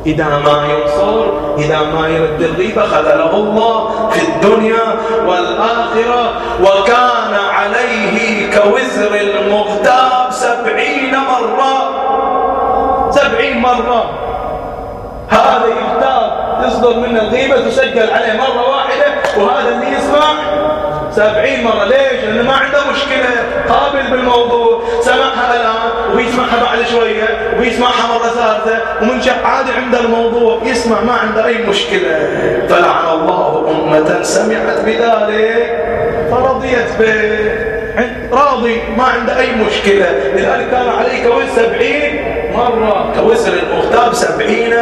إذا 0.06 0.28
ما 0.44 0.62
ينصر 0.72 1.24
إذا 1.58 1.78
ما 1.94 2.08
يرد 2.08 2.42
الغيبة 2.42 2.82
خذله 2.82 3.36
الله 3.36 3.90
في 4.10 4.22
الدنيا 4.28 4.86
والآخرة. 5.26 6.32
وكان 6.62 7.34
عليه 7.50 8.50
كوزر 8.50 9.14
المغتاب 9.14 10.30
سبعين 10.30 11.16
مرة. 11.16 11.74
سبعين 13.10 13.58
مرة. 13.58 14.04
هذا 15.28 15.66
يغتاب 15.66 16.48
تصدر 16.64 16.96
منه 16.96 17.20
الغيبة 17.22 17.56
تسجل 17.56 18.10
عليه 18.10 18.32
مرة 18.32 18.70
واحدة 18.70 19.42
وهذا 19.42 19.68
اللي 19.68 19.96
يسمع 19.96 20.32
سبعين 21.12 21.64
مرة. 21.64 21.84
ليش؟ 21.84 22.24
لأنه 22.24 22.42
ما 22.42 22.52
عنده 22.52 22.78
مشكلة. 22.92 23.28
قابل 23.68 24.10
بالموضوع. 24.10 24.82
سمعها 25.00 25.54
الآن 25.54 26.16
ويسمعها 26.16 26.64
بعد 26.64 26.86
شوية 26.86 27.54
ويسمعها 27.60 28.06
مرة 28.08 28.28
ثالثة 28.28 28.78
ومن 29.02 29.22
شق 29.22 29.46
عادي 29.46 29.70
عنده 29.72 30.00
الموضوع 30.00 30.58
يسمع. 30.64 31.00
ما 31.00 31.12
عنده 31.12 31.46
أي 31.46 31.58
مشكلة. 31.58 32.28
فلعن 32.68 33.18
الله 33.18 33.70
أمة 33.70 34.22
سمعت 34.22 34.78
بذلك 34.84 35.78
فرضيت 36.30 36.88
به. 36.98 37.68
راضي. 38.32 38.80
ما 38.96 39.04
عنده 39.04 39.40
أي 39.40 39.48
مشكلة. 39.52 40.06
لذلك 40.34 40.70
كان 40.70 40.88
عليه 40.88 41.28
كوزر 41.28 41.44
سبعين 41.56 42.24
مرة. 42.54 43.12
كوزر 43.20 43.52
المغتاب 43.52 44.14
سبعين 44.14 44.74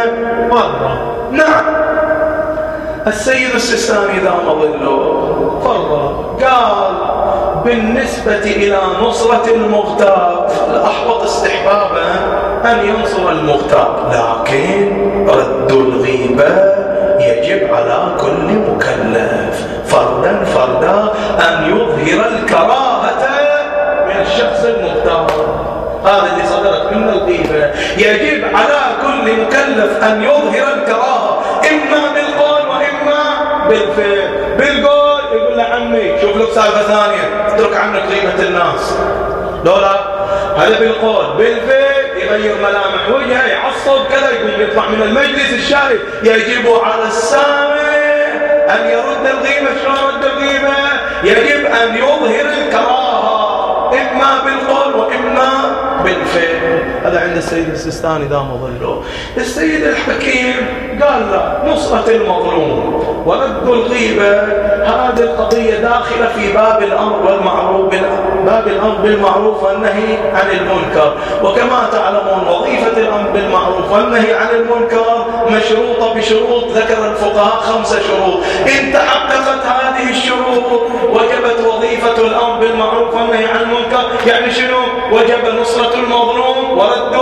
مرة. 0.51 1.17
نعم. 1.33 1.65
السيد 3.07 3.55
السيستاني 3.55 4.19
دام 4.25 4.35
ظله. 4.47 5.46
فرق 5.67 6.39
قال 6.45 6.95
بالنسبة 7.65 8.43
إلى 8.45 8.79
نصرة 9.03 9.47
المغتاب 9.55 10.51
الأحوط 10.71 11.23
استحبابا 11.23 12.09
أن 12.65 12.89
ينصر 12.89 13.31
المغتاب. 13.31 13.97
لكن 14.13 15.27
رد 15.29 15.73
الغيبة 15.73 16.49
يجب 17.21 17.75
على 17.75 18.17
كل 18.21 18.49
مكلف. 18.71 19.67
فردا 19.87 20.45
فردا 20.45 21.13
أن 21.49 21.71
يظهر 21.71 22.27
الكراهة 22.29 23.27
من 24.07 24.21
الشخص 24.21 24.65
المغتاب. 24.65 25.31
هذا 26.05 26.27
اللي 26.33 26.47
صدرت 26.47 26.93
منه 26.93 27.13
الغيبة. 27.13 27.71
يجب 27.97 28.45
على 28.55 28.81
كل 29.03 29.43
مكلف 29.43 30.05
أن 30.05 30.23
يظهر 30.23 30.75
الكراهة 30.75 31.39
إما 31.71 32.03
بالقول 32.15 32.69
وإما 32.69 33.23
بالفعل. 33.69 34.57
بالقول 34.59 34.96
لك 36.47 36.53
سالفة 36.55 36.83
ثانية 36.83 37.47
اترك 37.49 37.77
عنك 37.77 38.03
غيبة 38.11 38.43
الناس. 38.49 38.99
لولا 39.65 40.01
هذا 40.57 40.79
بالقول 40.79 41.37
بالفعل 41.37 42.17
يغير 42.17 42.55
ملامح. 42.59 43.09
وجهه 43.11 43.47
يعصب 43.47 44.07
كذا 44.07 44.31
يقوم 44.31 44.61
يطلع 44.61 44.89
من 44.89 45.03
المجلس 45.03 45.53
الشاري 45.53 45.99
يجب 46.23 46.81
على 46.85 47.05
السامع 47.07 47.77
أن 48.69 48.91
يرد 48.91 49.27
الغيبة 49.27 49.69
شلون 49.83 49.97
رد 50.09 50.25
الغيبة 50.25 50.75
يجب 51.25 51.67
أن 51.67 51.97
يظهر 51.97 52.47
الكراهة. 52.59 53.91
إما 53.93 54.43
بالقول 54.45 54.86
بالفعل 56.07 56.83
هذا 57.05 57.21
عند 57.21 57.37
السيد 57.37 57.69
السيستاني 57.69 58.25
دام 58.25 58.49
ظله 58.49 59.03
السيد 59.37 59.85
الحكيم 59.85 60.55
قال 61.03 61.31
لا 61.33 61.73
نصرة 61.73 62.11
المظلوم 62.11 63.05
ورد 63.27 63.69
الغيبة. 63.69 64.67
هذه 64.87 65.21
القضية 65.21 65.75
داخلة 65.75 66.29
في 66.37 66.53
باب 66.53 66.83
الأمر 66.83 67.17
والمعروف 67.27 67.95
باب 68.47 68.69
الأمر 68.69 68.95
بالمعروف 69.03 69.63
والنهي 69.63 70.17
عن 70.35 70.51
المنكر. 70.51 71.17
وكما 71.43 71.89
تعلمون 71.93 72.49
وظيفة 72.49 72.97
الأمر 72.97 73.31
بالمعروف 73.31 73.93
والنهي 73.93 74.35
عن 74.35 74.49
المنكر 74.55 75.27
مشروطة 75.51 76.15
بشروط 76.15 76.65
ذكر 76.75 77.11
الفقهاء 77.11 77.61
خمسة 77.61 77.99
شروط. 78.01 78.39
إن 78.67 78.93
تحققت 78.93 79.67
هذه 79.67 80.11
الشروط 80.11 80.83
وجبت 81.11 81.67
وظيفة 81.67 82.27
الأمر 82.27 82.61
بالمعروف 82.61 83.15
والنهي 83.15 83.47
عن 83.47 83.61
المنكر. 83.61 83.76
يعني 84.27 84.51
شنو؟ 84.51 84.79
وجب 85.13 85.61
نصرة 85.61 85.95
المظلوم 85.95 86.79
ورد 86.79 87.17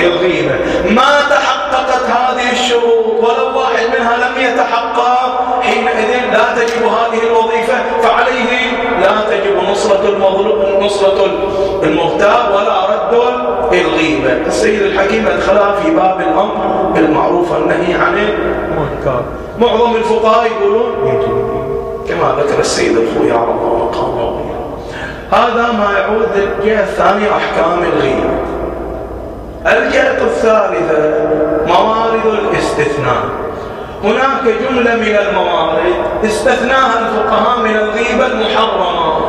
الغيبة 0.00 0.54
ما 0.90 1.20
تحققت 1.30 2.04
هذه 2.10 2.52
الشروط 2.52 3.06
ولو 3.18 3.58
واحد 3.58 3.86
منها 3.98 4.16
لم 4.16 4.42
يتحقق 4.42 5.62
حينئذ 5.62 6.32
لا 6.32 6.54
تجب 6.56 6.82
هذه 6.82 7.22
الوظيفة. 7.26 7.74
فعليه 8.02 8.72
لا 9.00 9.20
تجب 9.30 9.70
نصرة 9.70 10.08
المظلوم 10.08 10.84
نصرة 10.84 11.26
المغتاب 11.82 12.54
ولا 12.54 12.86
رد 12.86 13.14
الغيبة 13.72 14.32
السيد 14.46 14.82
الحكيم 14.82 15.26
أدخلها 15.26 15.72
في 15.72 15.90
باب 15.90 16.20
الأمر 16.20 16.90
بالمعروف 16.94 17.52
والنهي 17.52 17.94
عن 17.94 18.18
المنكر. 18.18 19.22
معظم 19.58 19.96
الفقهاء 19.96 20.46
يقولون 20.46 20.92
كما 22.08 22.42
ذكر 22.42 22.60
السيد 22.60 22.98
الخوي 22.98 23.32
على 23.32 23.50
الله 23.50 23.90
مقامه 23.90 24.51
هذا 25.32 25.72
ما 25.72 25.98
يعود 25.98 26.28
للجهة 26.36 26.82
الثانية 26.82 27.28
أحكام 27.36 27.78
الغيبة 27.92 28.30
الجهة 29.66 30.24
الثالثة 30.24 31.28
موارد 31.66 32.26
الاستثناء. 32.26 33.22
هناك 34.04 34.42
جملة 34.44 34.94
من 34.96 35.16
الموارد 35.28 35.94
استثناها 36.24 36.98
الفقهاء 36.98 37.58
من 37.58 37.76
الغيبة 37.76 38.26
المحرمة. 38.26 39.22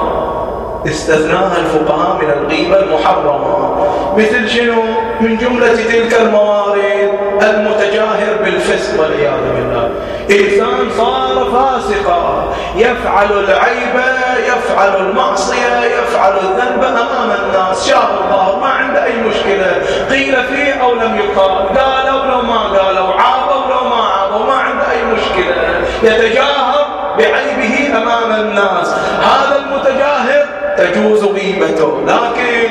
استثناها 0.88 1.58
الفقهاء 1.58 2.18
من 2.22 2.30
الغيبة 2.30 2.80
المحرمة. 2.80 3.76
مثل 4.18 4.50
شنو؟ 4.50 4.82
من 5.22 5.38
جملة 5.38 5.76
تلك 5.76 6.22
الموارد 6.22 7.10
المتجاهر 7.42 8.44
بالفسق 8.44 9.02
والعياذ 9.02 9.42
بالله. 9.56 9.90
إنسان 10.32 10.90
صار 10.98 11.46
فاسقا 11.54 12.54
يفعل 12.76 13.32
العيب 13.32 14.13
يفعل 14.38 14.96
المعصية 14.96 15.80
يفعل 15.80 16.34
الذنب 16.38 16.84
أمام 16.84 17.32
الناس. 17.44 17.88
شاء 17.88 18.10
الله 18.22 18.60
ما 18.60 18.68
عنده 18.68 19.06
أي 19.06 19.18
مشكلة. 19.18 19.82
قيل 20.10 20.44
فيه 20.44 20.74
أو 20.84 20.94
لم 20.96 21.18
يقال. 21.18 21.78
قالوا 21.78 22.26
لو 22.26 22.42
ما 22.42 22.60
قالوا 22.60 23.14
عابوا 23.14 23.76
لو 23.76 23.90
ما 23.90 24.04
عابوا 24.04 24.46
ما 24.46 24.54
عنده 24.54 24.92
أي 24.92 25.04
مشكلة. 25.04 25.56
يتجاهر 26.04 26.86
بعيبه 27.18 27.98
أمام 27.98 28.42
الناس. 28.42 28.94
هذا 29.22 29.58
المتجاهر 29.58 30.46
تجوز 30.78 31.24
غيبته. 31.24 32.02
لكن 32.08 32.70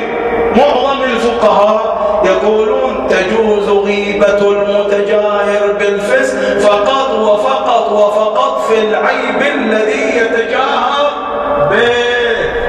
معظم 0.55 1.03
الفقهاء 1.03 1.93
يقولون 2.25 3.07
تجوز 3.09 3.69
غيبة 3.69 4.62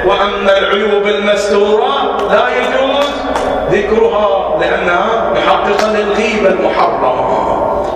وأما 0.06 0.58
العيوب 0.58 1.06
المستورة 1.06 2.16
لا 2.30 2.48
يجوز 2.48 3.10
ذكرها 3.70 4.58
لأنها 4.60 5.32
محققة 5.32 5.92
للغيبة 5.92 6.48
المحرمة. 6.48 7.14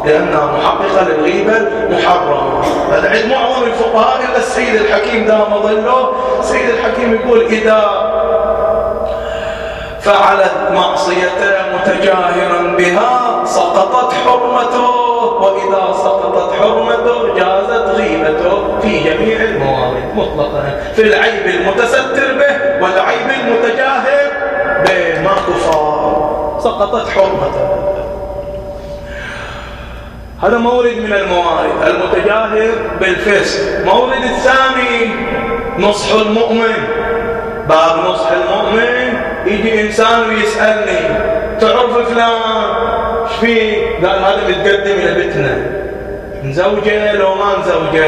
لأنها 0.05 0.47
محققة 0.59 1.09
للغيبة 1.09 1.57
المحرمة. 1.57 2.63
عند 2.93 3.31
معظم 3.31 3.63
الفقهاء 3.63 4.21
إلا 4.29 4.37
السيد 4.37 4.75
الحكيم 4.75 5.27
دام 5.27 5.63
ظله. 5.63 6.13
السيد 6.41 6.69
الحكيم 6.69 7.15
يقول 7.15 7.41
إذا 7.41 8.09
فعلت 10.01 10.53
معصية 10.75 11.41
متجاهرا 11.75 12.77
بها 12.79 13.28
سقطت 13.49 14.13
حرمته 14.13 14.91
وإذا 15.43 15.93
سقطت 15.93 16.53
حرمته 16.61 17.35
جازت 17.35 17.87
غيبته 17.89 18.81
في 18.83 19.05
جميع 19.05 19.41
الموارد 19.41 20.05
مطلقا. 20.15 20.81
في 20.95 21.03
العيب 21.03 21.47
المتستر 21.47 22.33
به 22.39 22.83
والعيب 22.83 23.31
المتجاهر 23.41 24.31
به 24.85 25.21
ما 25.23 25.35
كفار 25.49 26.59
سقطت 26.59 27.09
حرمته. 27.09 27.69
هذا 30.43 30.59
مورد 30.59 30.97
من 30.97 31.13
الموارد 31.13 31.71
المتجاهر 31.87 32.71
بالفسق. 33.01 33.85
مورد 33.85 34.23
الثاني 34.23 35.11
نصح 35.79 36.15
المؤمن. 36.15 36.75
باب 37.69 37.99
نصح 38.11 38.31
المؤمن. 38.31 39.19
يجي 39.47 39.81
إنسان 39.81 40.29
ويسألني 40.29 41.01
تعرف 41.61 42.09
فلان 42.09 42.98
فيه؟ 43.41 43.87
قال 43.97 44.19
هذا 44.25 44.41
متقدم 44.49 44.93
إلى 44.93 45.15
بيتنا. 45.15 45.67
مزوجه 46.45 47.13
لو 47.13 47.35
ما 47.35 47.59
مزوجه 47.59 48.07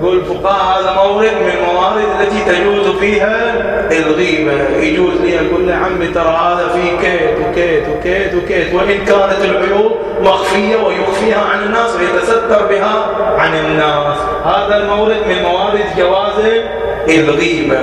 يقول 0.00 0.18
الفقهاء 0.18 0.80
هذا 0.80 0.90
مورد 1.02 1.32
من 1.42 1.50
الموارد 1.58 2.04
التي 2.20 2.44
تجوز 2.52 2.96
فيها 2.96 3.54
الغيبة. 3.92 4.52
يجوز 4.80 5.20
لي 5.24 5.36
أقول 5.36 5.68
له 5.68 5.74
عمي 5.74 6.06
ترى 6.06 6.38
هذا 6.46 6.68
فيه 6.74 7.08
كيت 7.08 7.36
وكيت 7.48 7.84
وكيت 7.88 8.34
وكيت. 8.34 8.74
وإن 8.74 9.04
كانت 9.04 9.44
العيوب 9.44 9.92
مخفية 10.22 10.76
ويخفيها 10.76 11.40
عن 11.52 11.62
الناس 11.62 11.96
ويتستر 11.96 12.66
بها 12.66 13.06
عن 13.38 13.54
الناس. 13.54 14.18
هذا 14.44 14.76
المورد 14.76 15.16
من 15.28 15.42
موارد 15.42 15.84
جواز 15.98 16.44
الغيبة 17.08 17.78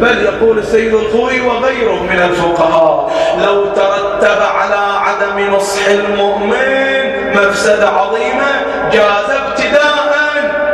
بل 0.00 0.22
يقول 0.22 0.58
السيد 0.58 0.94
الخوي 0.94 1.40
وغيره 1.40 2.02
من 2.02 2.22
الفقهاء 2.30 3.12
لو 3.46 3.64
ترتب 3.64 4.42
على 4.42 4.98
عدم 4.98 5.54
نصح 5.54 5.86
المؤمن 5.88 6.92
مفسدة 7.34 7.88
عظيمة 7.88 8.50
جاز 8.92 9.30
ابتداء. 9.30 9.92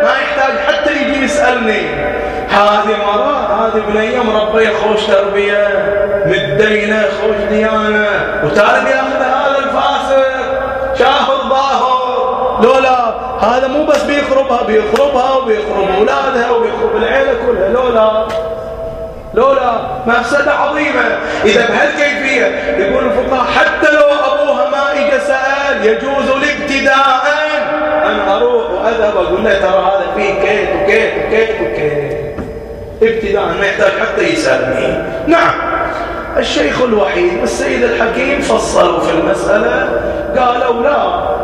ما 0.03 0.13
يحتاج 0.23 0.59
حتى 0.59 0.93
يجي 0.93 1.25
يسألني. 1.25 1.83
هذه 2.49 2.97
مرة 3.07 3.67
هذه 3.67 3.83
بنية 3.89 4.23
مربية 4.23 4.69
خوش 4.69 5.03
تربية. 5.07 5.69
متدينة 6.27 7.03
خوش 7.03 7.37
ديانة. 7.51 8.09
وتالي 8.45 8.85
بياخذ 8.85 9.23
هذا 9.23 9.59
الفاسق. 9.59 10.25
شاهد. 10.99 11.38
لولا 12.63 13.15
هذا 13.41 13.67
مو 13.67 13.85
بس 13.85 14.03
بيخربها 14.03 14.63
بيخربها 14.63 15.37
وبيخرب 15.37 15.89
أولادها 15.99 16.51
وبيخرب 16.51 16.97
العيلة 16.97 17.33
كلها. 17.47 17.69
لولا 17.69 18.27
لولا 19.35 19.73
مفسدة 20.07 20.53
عظيمة. 20.53 21.19
إذا 21.45 21.67
بهالكيفية 21.67 22.47
يقول 22.79 23.05
الفقهاء 23.05 23.45
حتى 23.45 23.91
لو 23.91 24.01
أبوها 24.01 24.71
ما 24.71 24.93
اجى 24.93 25.21
سأل 25.21 25.87
يجوز 25.87 26.31
الابتداء 26.37 27.25
أن 28.07 28.29
أروح 28.29 28.71
وأذهب. 28.71 29.17
أقول 29.17 29.45
له 29.45 29.59
ترى 29.59 29.69
هذا 29.69 30.07
فيه 30.17 30.35
كيت 30.35 30.69
وكيت 30.83 31.13
وكيت 31.27 31.51
وكيت 31.61 32.19
ابتداء 33.03 33.45
ما 33.45 33.67
يحتاج 33.67 33.93
حتى 34.01 34.23
يسألني. 34.33 35.05
نعم 35.27 35.55
الشيخ 36.37 36.83
الوحيد 36.83 37.41
والسيد 37.41 37.83
الحكيم 37.83 38.41
فصلوا 38.41 39.01
في 39.01 39.11
المسألة 39.11 39.89
قالوا 40.39 40.83
لا 40.83 41.38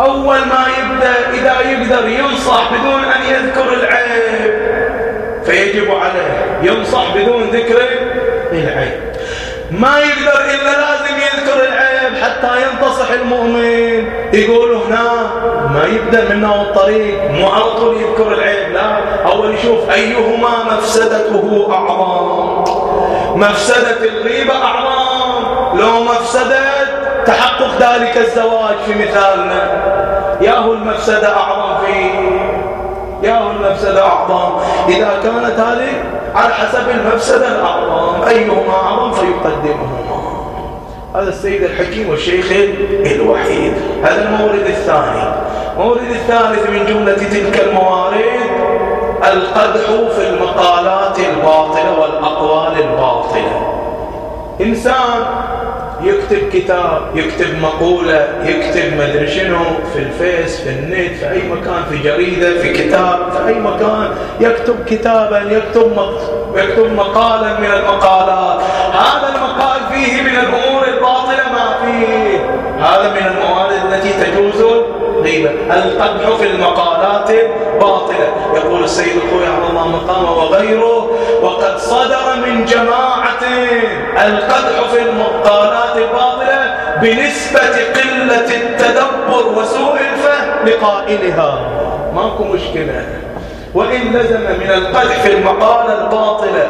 أول 0.00 0.38
ما 0.38 0.66
يبدأ 0.78 1.14
إذا 1.34 1.70
يقدر 1.70 2.08
ينصح 2.08 2.72
بدون 2.72 3.04
أن 3.04 3.22
يذكر 3.22 3.72
العيب 3.72 4.62
فيجب 5.44 5.90
عليه 5.90 6.58
ينصح 6.62 7.14
بدون 7.14 7.42
ذكر 7.42 7.80
العيب. 8.52 9.00
ما 9.70 9.98
يقدر 9.98 10.40
إلا 10.44 10.80
لازم 10.80 11.14
يذكر 11.16 11.64
العيب 11.68 12.22
حتى 12.22 12.62
ينتصح 12.62 13.10
المؤمن. 13.10 14.06
يقول 14.32 14.74
هنا 14.74 15.30
ما 15.74 15.84
يبدأ 15.86 16.34
منه 16.34 16.62
الطريق 16.62 17.30
مو 17.30 17.48
على 17.48 17.64
طول 17.64 17.96
يذكر 17.96 18.34
العيب 18.34 18.72
لا. 18.72 18.96
أول 19.26 19.54
يشوف 19.54 19.90
أيهما 19.90 20.64
مفسدته 20.76 21.68
أعظم. 21.72 22.64
مفسدة 23.40 24.04
الغيبة 24.04 24.54
أعظم. 24.54 25.78
لو 25.78 26.04
مفسدة 26.04 26.91
تحقق 27.26 27.70
ذلك 27.80 28.16
الزواج 28.16 28.76
في 28.86 28.94
مثالنا. 28.94 29.82
ياهو 30.40 30.72
المفسدة 30.72 31.36
أعظم 31.36 31.86
فيه 31.86 32.10
ياهو 33.22 33.50
المفسدة 33.50 34.06
أعظم. 34.06 34.58
إذا 34.88 35.10
كانت 35.22 35.60
هذه 35.60 35.92
على 36.34 36.54
حسب 36.54 36.88
المفسدة 36.90 37.48
الأعظم 37.48 38.22
أيهما 38.28 38.74
أعظم 38.84 39.12
فيقدمهما. 39.12 40.02
هذا 41.14 41.28
السيد 41.28 41.62
الحكيم 41.62 42.10
والشيخ 42.10 42.46
الوحيد. 43.14 43.74
هذا 44.04 44.22
المورد 44.28 44.66
الثاني. 44.66 45.32
المورد 45.76 46.10
الثالث 46.10 46.70
من 46.70 46.86
جملة 46.86 47.14
تلك 47.14 47.60
الموارد 47.68 48.22
القدح 49.32 50.12
في 50.16 50.28
المقالات 50.28 51.18
الباطلة 51.18 52.00
والأقوال 52.00 52.82
الباطلة. 52.82 53.72
إنسان 54.60 55.24
يكتب 56.04 56.48
كتاب 56.52 57.02
يكتب 57.14 57.58
مقولة 57.62 58.28
يكتب 58.44 58.96
مدري 58.98 59.28
شنو 59.28 59.64
في 59.92 59.98
الفيس 59.98 60.60
في 60.60 60.70
النت 60.70 61.16
في 61.16 61.30
أي 61.30 61.42
مكان 61.48 61.82
في 61.90 61.98
جريدة 61.98 62.62
في 62.62 62.72
كتاب 62.72 63.18
في 63.32 63.48
أي 63.48 63.54
مكان. 63.54 64.08
يكتب 64.40 64.84
كتابا 64.84 65.38
يكتب 65.38 65.96
يكتب 66.56 66.92
مقالا 66.92 67.60
من 67.60 67.66
المقالات. 67.66 68.60
هذا 68.92 69.34
المقال 69.34 69.80
فيه 69.92 70.22
من 70.22 70.38
الأمور 70.38 70.88
الباطلة 70.88 71.52
ما 71.52 71.76
فيه. 71.84 72.38
هذا 72.80 73.10
من 73.10 73.26
الموارد 73.26 73.92
التي 73.92 74.12
تجوز 74.24 74.81
غيبة 75.22 75.50
القدح 75.50 76.36
في 76.36 76.46
المقالات 76.46 77.30
باطلة 77.80 78.28
يقول 78.54 78.84
السيد 78.84 79.16
الخوي 79.16 79.46
عبد 79.46 79.70
الله 79.70 79.88
مقامه 79.88 80.32
وغيره 80.32 81.10
وقد 81.42 81.78
صدر 81.78 82.36
من 82.46 82.64
جماعة 82.64 83.42
القدح 84.26 84.90
في 84.92 85.02
المقالات 85.02 85.96
الباطلة 85.96 86.74
بنسبة 87.02 87.60
قلة 87.94 88.56
التدبر 88.56 89.58
وسوء 89.58 89.94
الفهم 89.94 90.66
لقائلها. 90.68 91.60
ماكو 92.14 92.44
مشكلة. 92.44 93.06
وإن 93.74 94.00
لزم 94.12 94.40
من 94.40 94.70
القدح 94.74 95.22
في 95.22 95.32
المقالة 95.32 96.04
الباطلة 96.04 96.68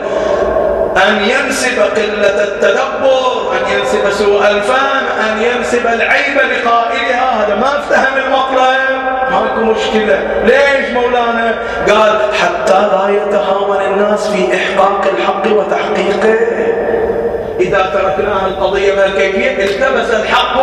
أن 0.96 1.22
ينسب 1.22 1.80
قلة 1.80 2.44
التدبر 2.44 3.52
أن 3.52 3.78
ينسب 3.78 4.10
سوء 4.10 4.50
الفهم 4.50 5.04
أن 5.20 5.42
ينسب 5.42 5.86
العيب 5.86 6.36
لقائلها. 6.36 7.44
هذا 7.44 7.54
ما 7.54 7.78
افتهم 7.78 8.16
المطلب 8.26 9.02
ماكو 9.30 9.60
مشكلة. 9.60 10.42
ليش 10.44 10.90
مولانا؟ 10.90 11.54
قال 11.88 12.18
حتى 12.42 12.72
لا 12.72 13.08
يتهاون 13.08 13.80
الناس 13.80 14.28
في 14.28 14.48
إحقاق 14.54 15.04
الحق 15.16 15.46
وتحقيقه. 15.46 16.38
إذا 17.60 17.90
تركناها 17.94 18.46
القضية 18.46 18.94
ما 18.94 19.06
كيفية 19.18 19.64
التبس 19.64 20.10
الحق 20.10 20.62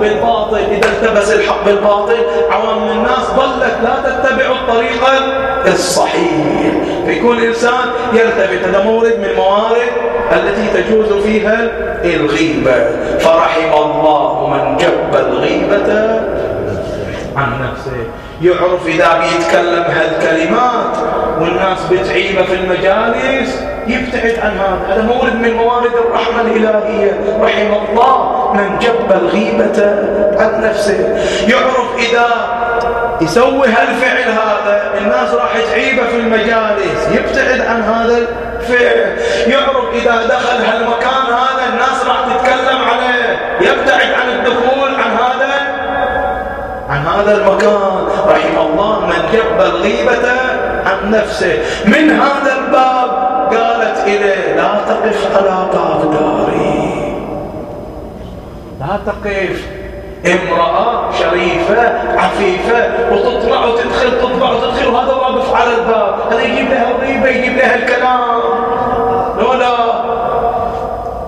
بالباطل. 0.00 0.58
إذا 0.58 0.88
التبس 0.88 1.32
الحق 1.32 1.64
بالباطل 1.64 2.16
عوام 2.50 2.90
الناس 2.90 3.26
ظلت 3.36 3.76
لا 3.82 4.10
تتبع 4.10 4.46
الطريقة 4.46 5.12
الصحيح. 5.66 6.72
فيكون 7.06 7.38
الإنسان 7.38 7.90
يلتفت 8.12 8.68
هذا 8.68 8.84
مورد 8.84 9.18
من 9.18 9.34
موارد 9.36 9.90
التي 10.32 10.82
تجوز 10.82 11.22
فيها 11.22 11.68
الغيبة. 12.04 12.90
فرحم 13.18 13.72
الله 13.72 14.46
من 14.46 14.76
جب 14.76 15.20
الغيبة 15.26 16.20
عن 17.36 17.70
نفسه. 17.70 18.06
يعرف 18.42 18.86
إذا 18.86 19.20
بيتكلم 19.20 19.84
هالكلمات 19.84 20.96
والناس 21.40 21.78
بتعيبه 21.90 22.42
في 22.42 22.54
المجالس 22.54 23.62
يبتعد 23.86 24.38
عن 24.42 24.58
هذا 24.58 24.78
هذا 24.88 25.02
مورد 25.02 25.34
من 25.34 25.54
موارد 25.54 25.92
الرحمة 25.94 26.40
الإلهية. 26.40 27.20
رحم 27.40 27.72
الله 27.72 28.52
من 28.54 28.78
جب 28.78 29.12
الغيبة 29.22 29.84
عن 30.40 30.62
نفسه. 30.62 31.18
يعرف 31.48 31.96
إذا 31.98 32.26
يسوي 33.20 33.68
هالفعل 33.68 34.30
هذا 34.32 34.92
الناس 34.98 35.34
راح 35.34 35.52
تعيبه 35.70 36.06
في 36.06 36.16
المجالس. 36.16 37.08
يبتعد 37.14 37.60
عن 37.60 37.82
هذا 37.82 38.18
الفعل. 38.18 39.16
يعرف 39.46 39.94
إذا 39.94 40.26
دخل 40.26 40.64
هالمكان 40.64 41.26
هذا 41.26 41.72
الناس 41.72 42.04
راح 42.06 42.18
تتكلم 42.36 42.78
عليه. 42.92 43.38
يبتعد 43.60 44.12
عن 44.12 44.28
الدخول 44.28 44.94
عن 44.94 45.10
هذا 45.10 45.46
عن 46.88 47.06
هذا 47.06 47.36
المكان. 47.36 48.05
رحم 48.28 48.56
الله 48.70 49.00
من 49.00 49.20
جب 49.32 49.60
الغيبة 49.60 50.28
عن 50.86 51.10
نفسه. 51.10 51.58
من 51.84 52.10
هذا 52.10 52.52
الباب 52.58 53.10
قالت 53.50 53.98
إليه 54.06 54.56
لا 54.56 54.68
تقف 54.88 55.36
على 55.36 55.66
باب 55.72 56.12
داري. 56.12 57.16
لا 58.80 58.98
تقف. 59.06 59.66
امرأة 60.26 61.12
شريفة 61.12 61.92
عفيفة 62.18 62.88
وتطلع 63.12 63.64
وتدخل 63.64 64.10
تطلع 64.20 64.50
وتدخل 64.50 64.88
وهذا 64.88 65.12
واقف 65.12 65.54
على 65.54 65.74
الباب 65.74 66.14
هذا 66.30 66.42
يجيب 66.42 66.70
لها 66.70 66.90
الغيبة 66.90 67.28
يجيب 67.28 67.56
لها 67.56 67.74
الكلام. 67.74 68.40
لولا 69.38 69.76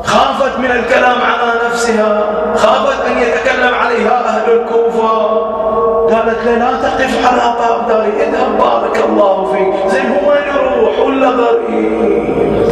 خافت 0.05 0.59
من 0.59 0.71
الكلام 0.71 1.17
على 1.23 1.53
نفسها 1.67 2.23
خافت 2.57 3.07
أن 3.07 3.19
يتكلم 3.19 3.75
عليها 3.75 4.29
أهل 4.29 4.53
الكوفة. 4.53 5.68
قالت 6.13 6.41
له 6.47 6.55
لا 6.55 6.71
تقف 6.83 7.27
على 7.27 7.55
باب 7.59 7.89
داري 7.89 8.13
اذهب 8.23 8.59
بارك 8.59 9.05
الله 9.09 9.53
فيك. 9.53 9.75
زين 9.93 10.09
هو 10.13 10.33
يروح؟ 10.33 11.07
ولا 11.07 11.29
غريب. 11.29 12.69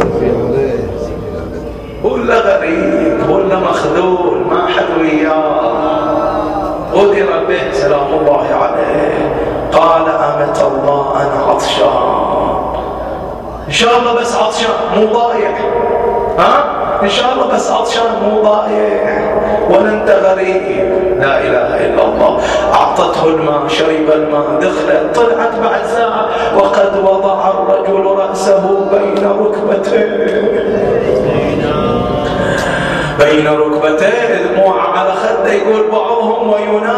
ولا 2.03 2.37
غريب 2.39 3.29
ولا 3.29 3.55
مخذول 3.59 4.37
ما 4.49 4.67
حد 4.67 5.01
وياه. 5.01 5.57
غدر 6.93 7.45
به 7.47 7.71
سلام 7.71 8.09
الله 8.19 8.47
عليه. 8.61 9.13
قال 9.73 10.05
أمت 10.07 10.59
الله 10.71 11.03
أنا 11.21 11.51
عطشان. 11.51 12.17
إن 13.67 13.71
شاء 13.71 13.99
الله 13.99 14.13
بس 14.13 14.35
عطشان 14.35 14.69
مو 14.95 15.05
ضايع. 15.05 15.51
ها؟ 16.39 16.76
إن 17.03 17.09
شاء 17.09 17.33
الله 17.33 17.47
بس 17.55 17.71
عطشان 17.71 18.01
مو 18.23 18.41
ضايع. 18.41 19.27
ولا 19.69 19.89
أنت 19.89 20.09
غريب 20.09 21.17
لا 21.19 21.41
إله 21.41 21.85
إلا 21.85 22.05
الله. 22.05 22.39
أعطته 22.73 23.27
الماء 23.27 23.67
شرب 23.67 24.11
الماء 24.13 24.59
دخلت 24.61 25.15
طلعت 25.15 25.55
بعد 25.63 25.85
ساعة 25.85 26.25
وقد 26.57 26.91
وضع 27.03 27.49
الرجل 27.49 28.05
رأسه 28.05 28.63
بين 28.91 29.29
ركبتيه. 29.39 30.07
بين 33.19 33.47
ركبتيه. 33.47 34.47
دموع 34.47 34.81
على 34.97 35.11
خده 35.11 35.53
يقول 35.53 35.91
بعضهم 35.91 36.49
وينادي. 36.49 36.96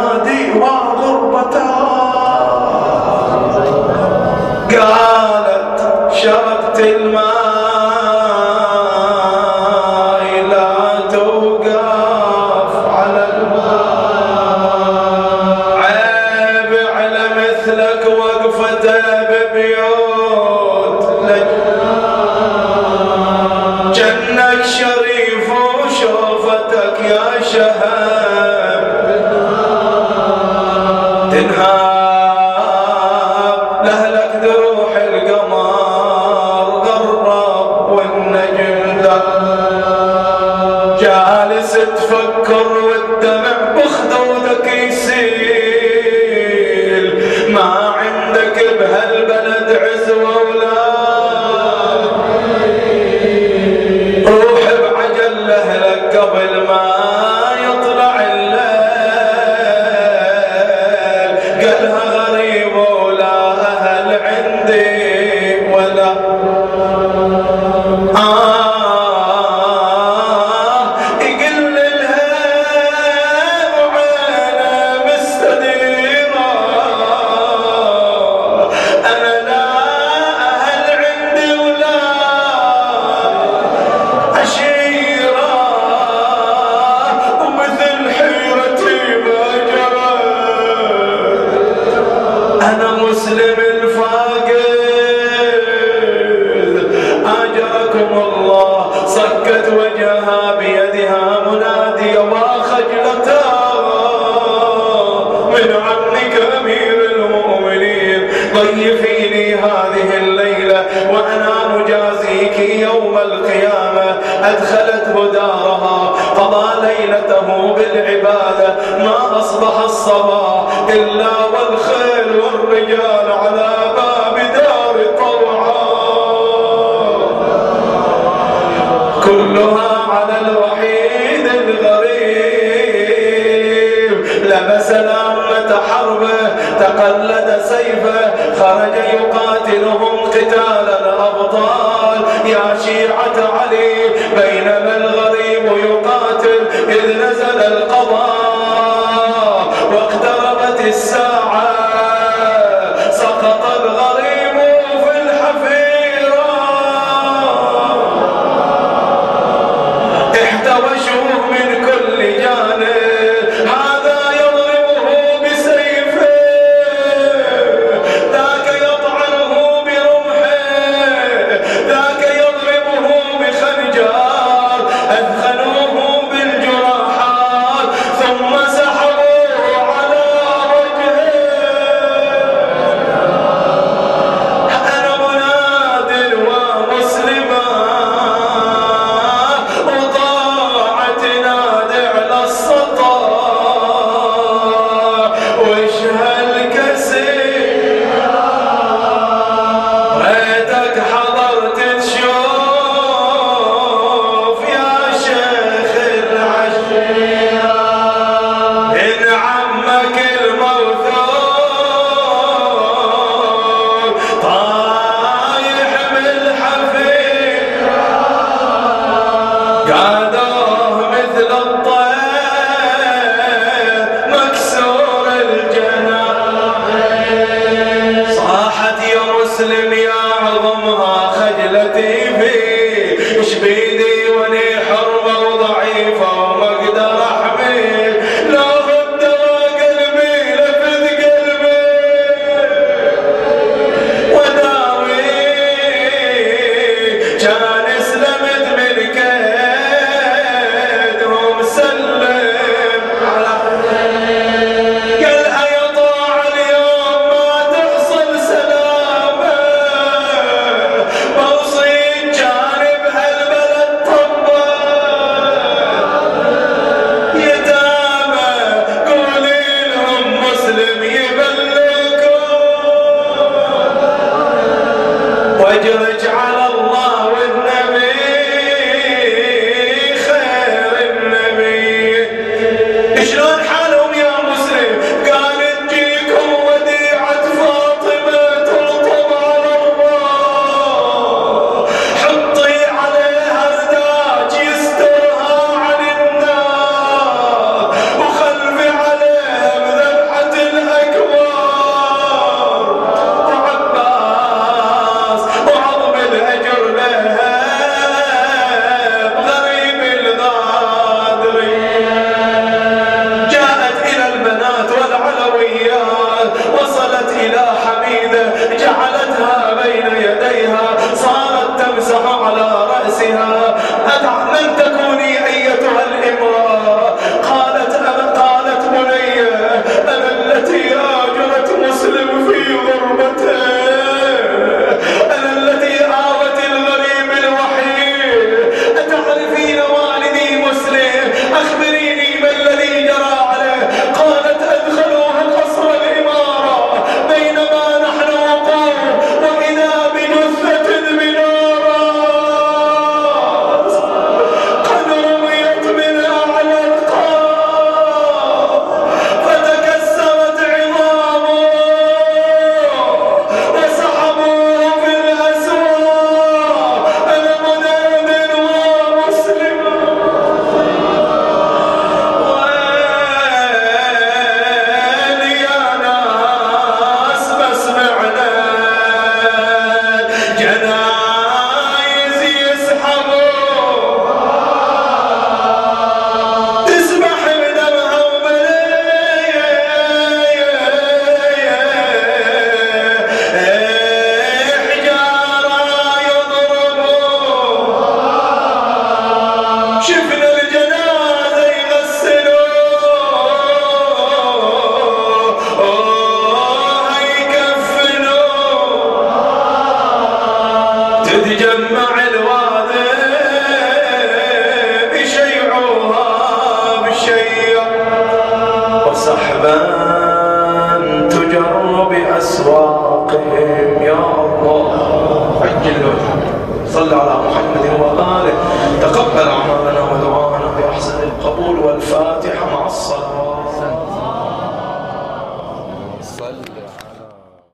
God. 219.89 220.28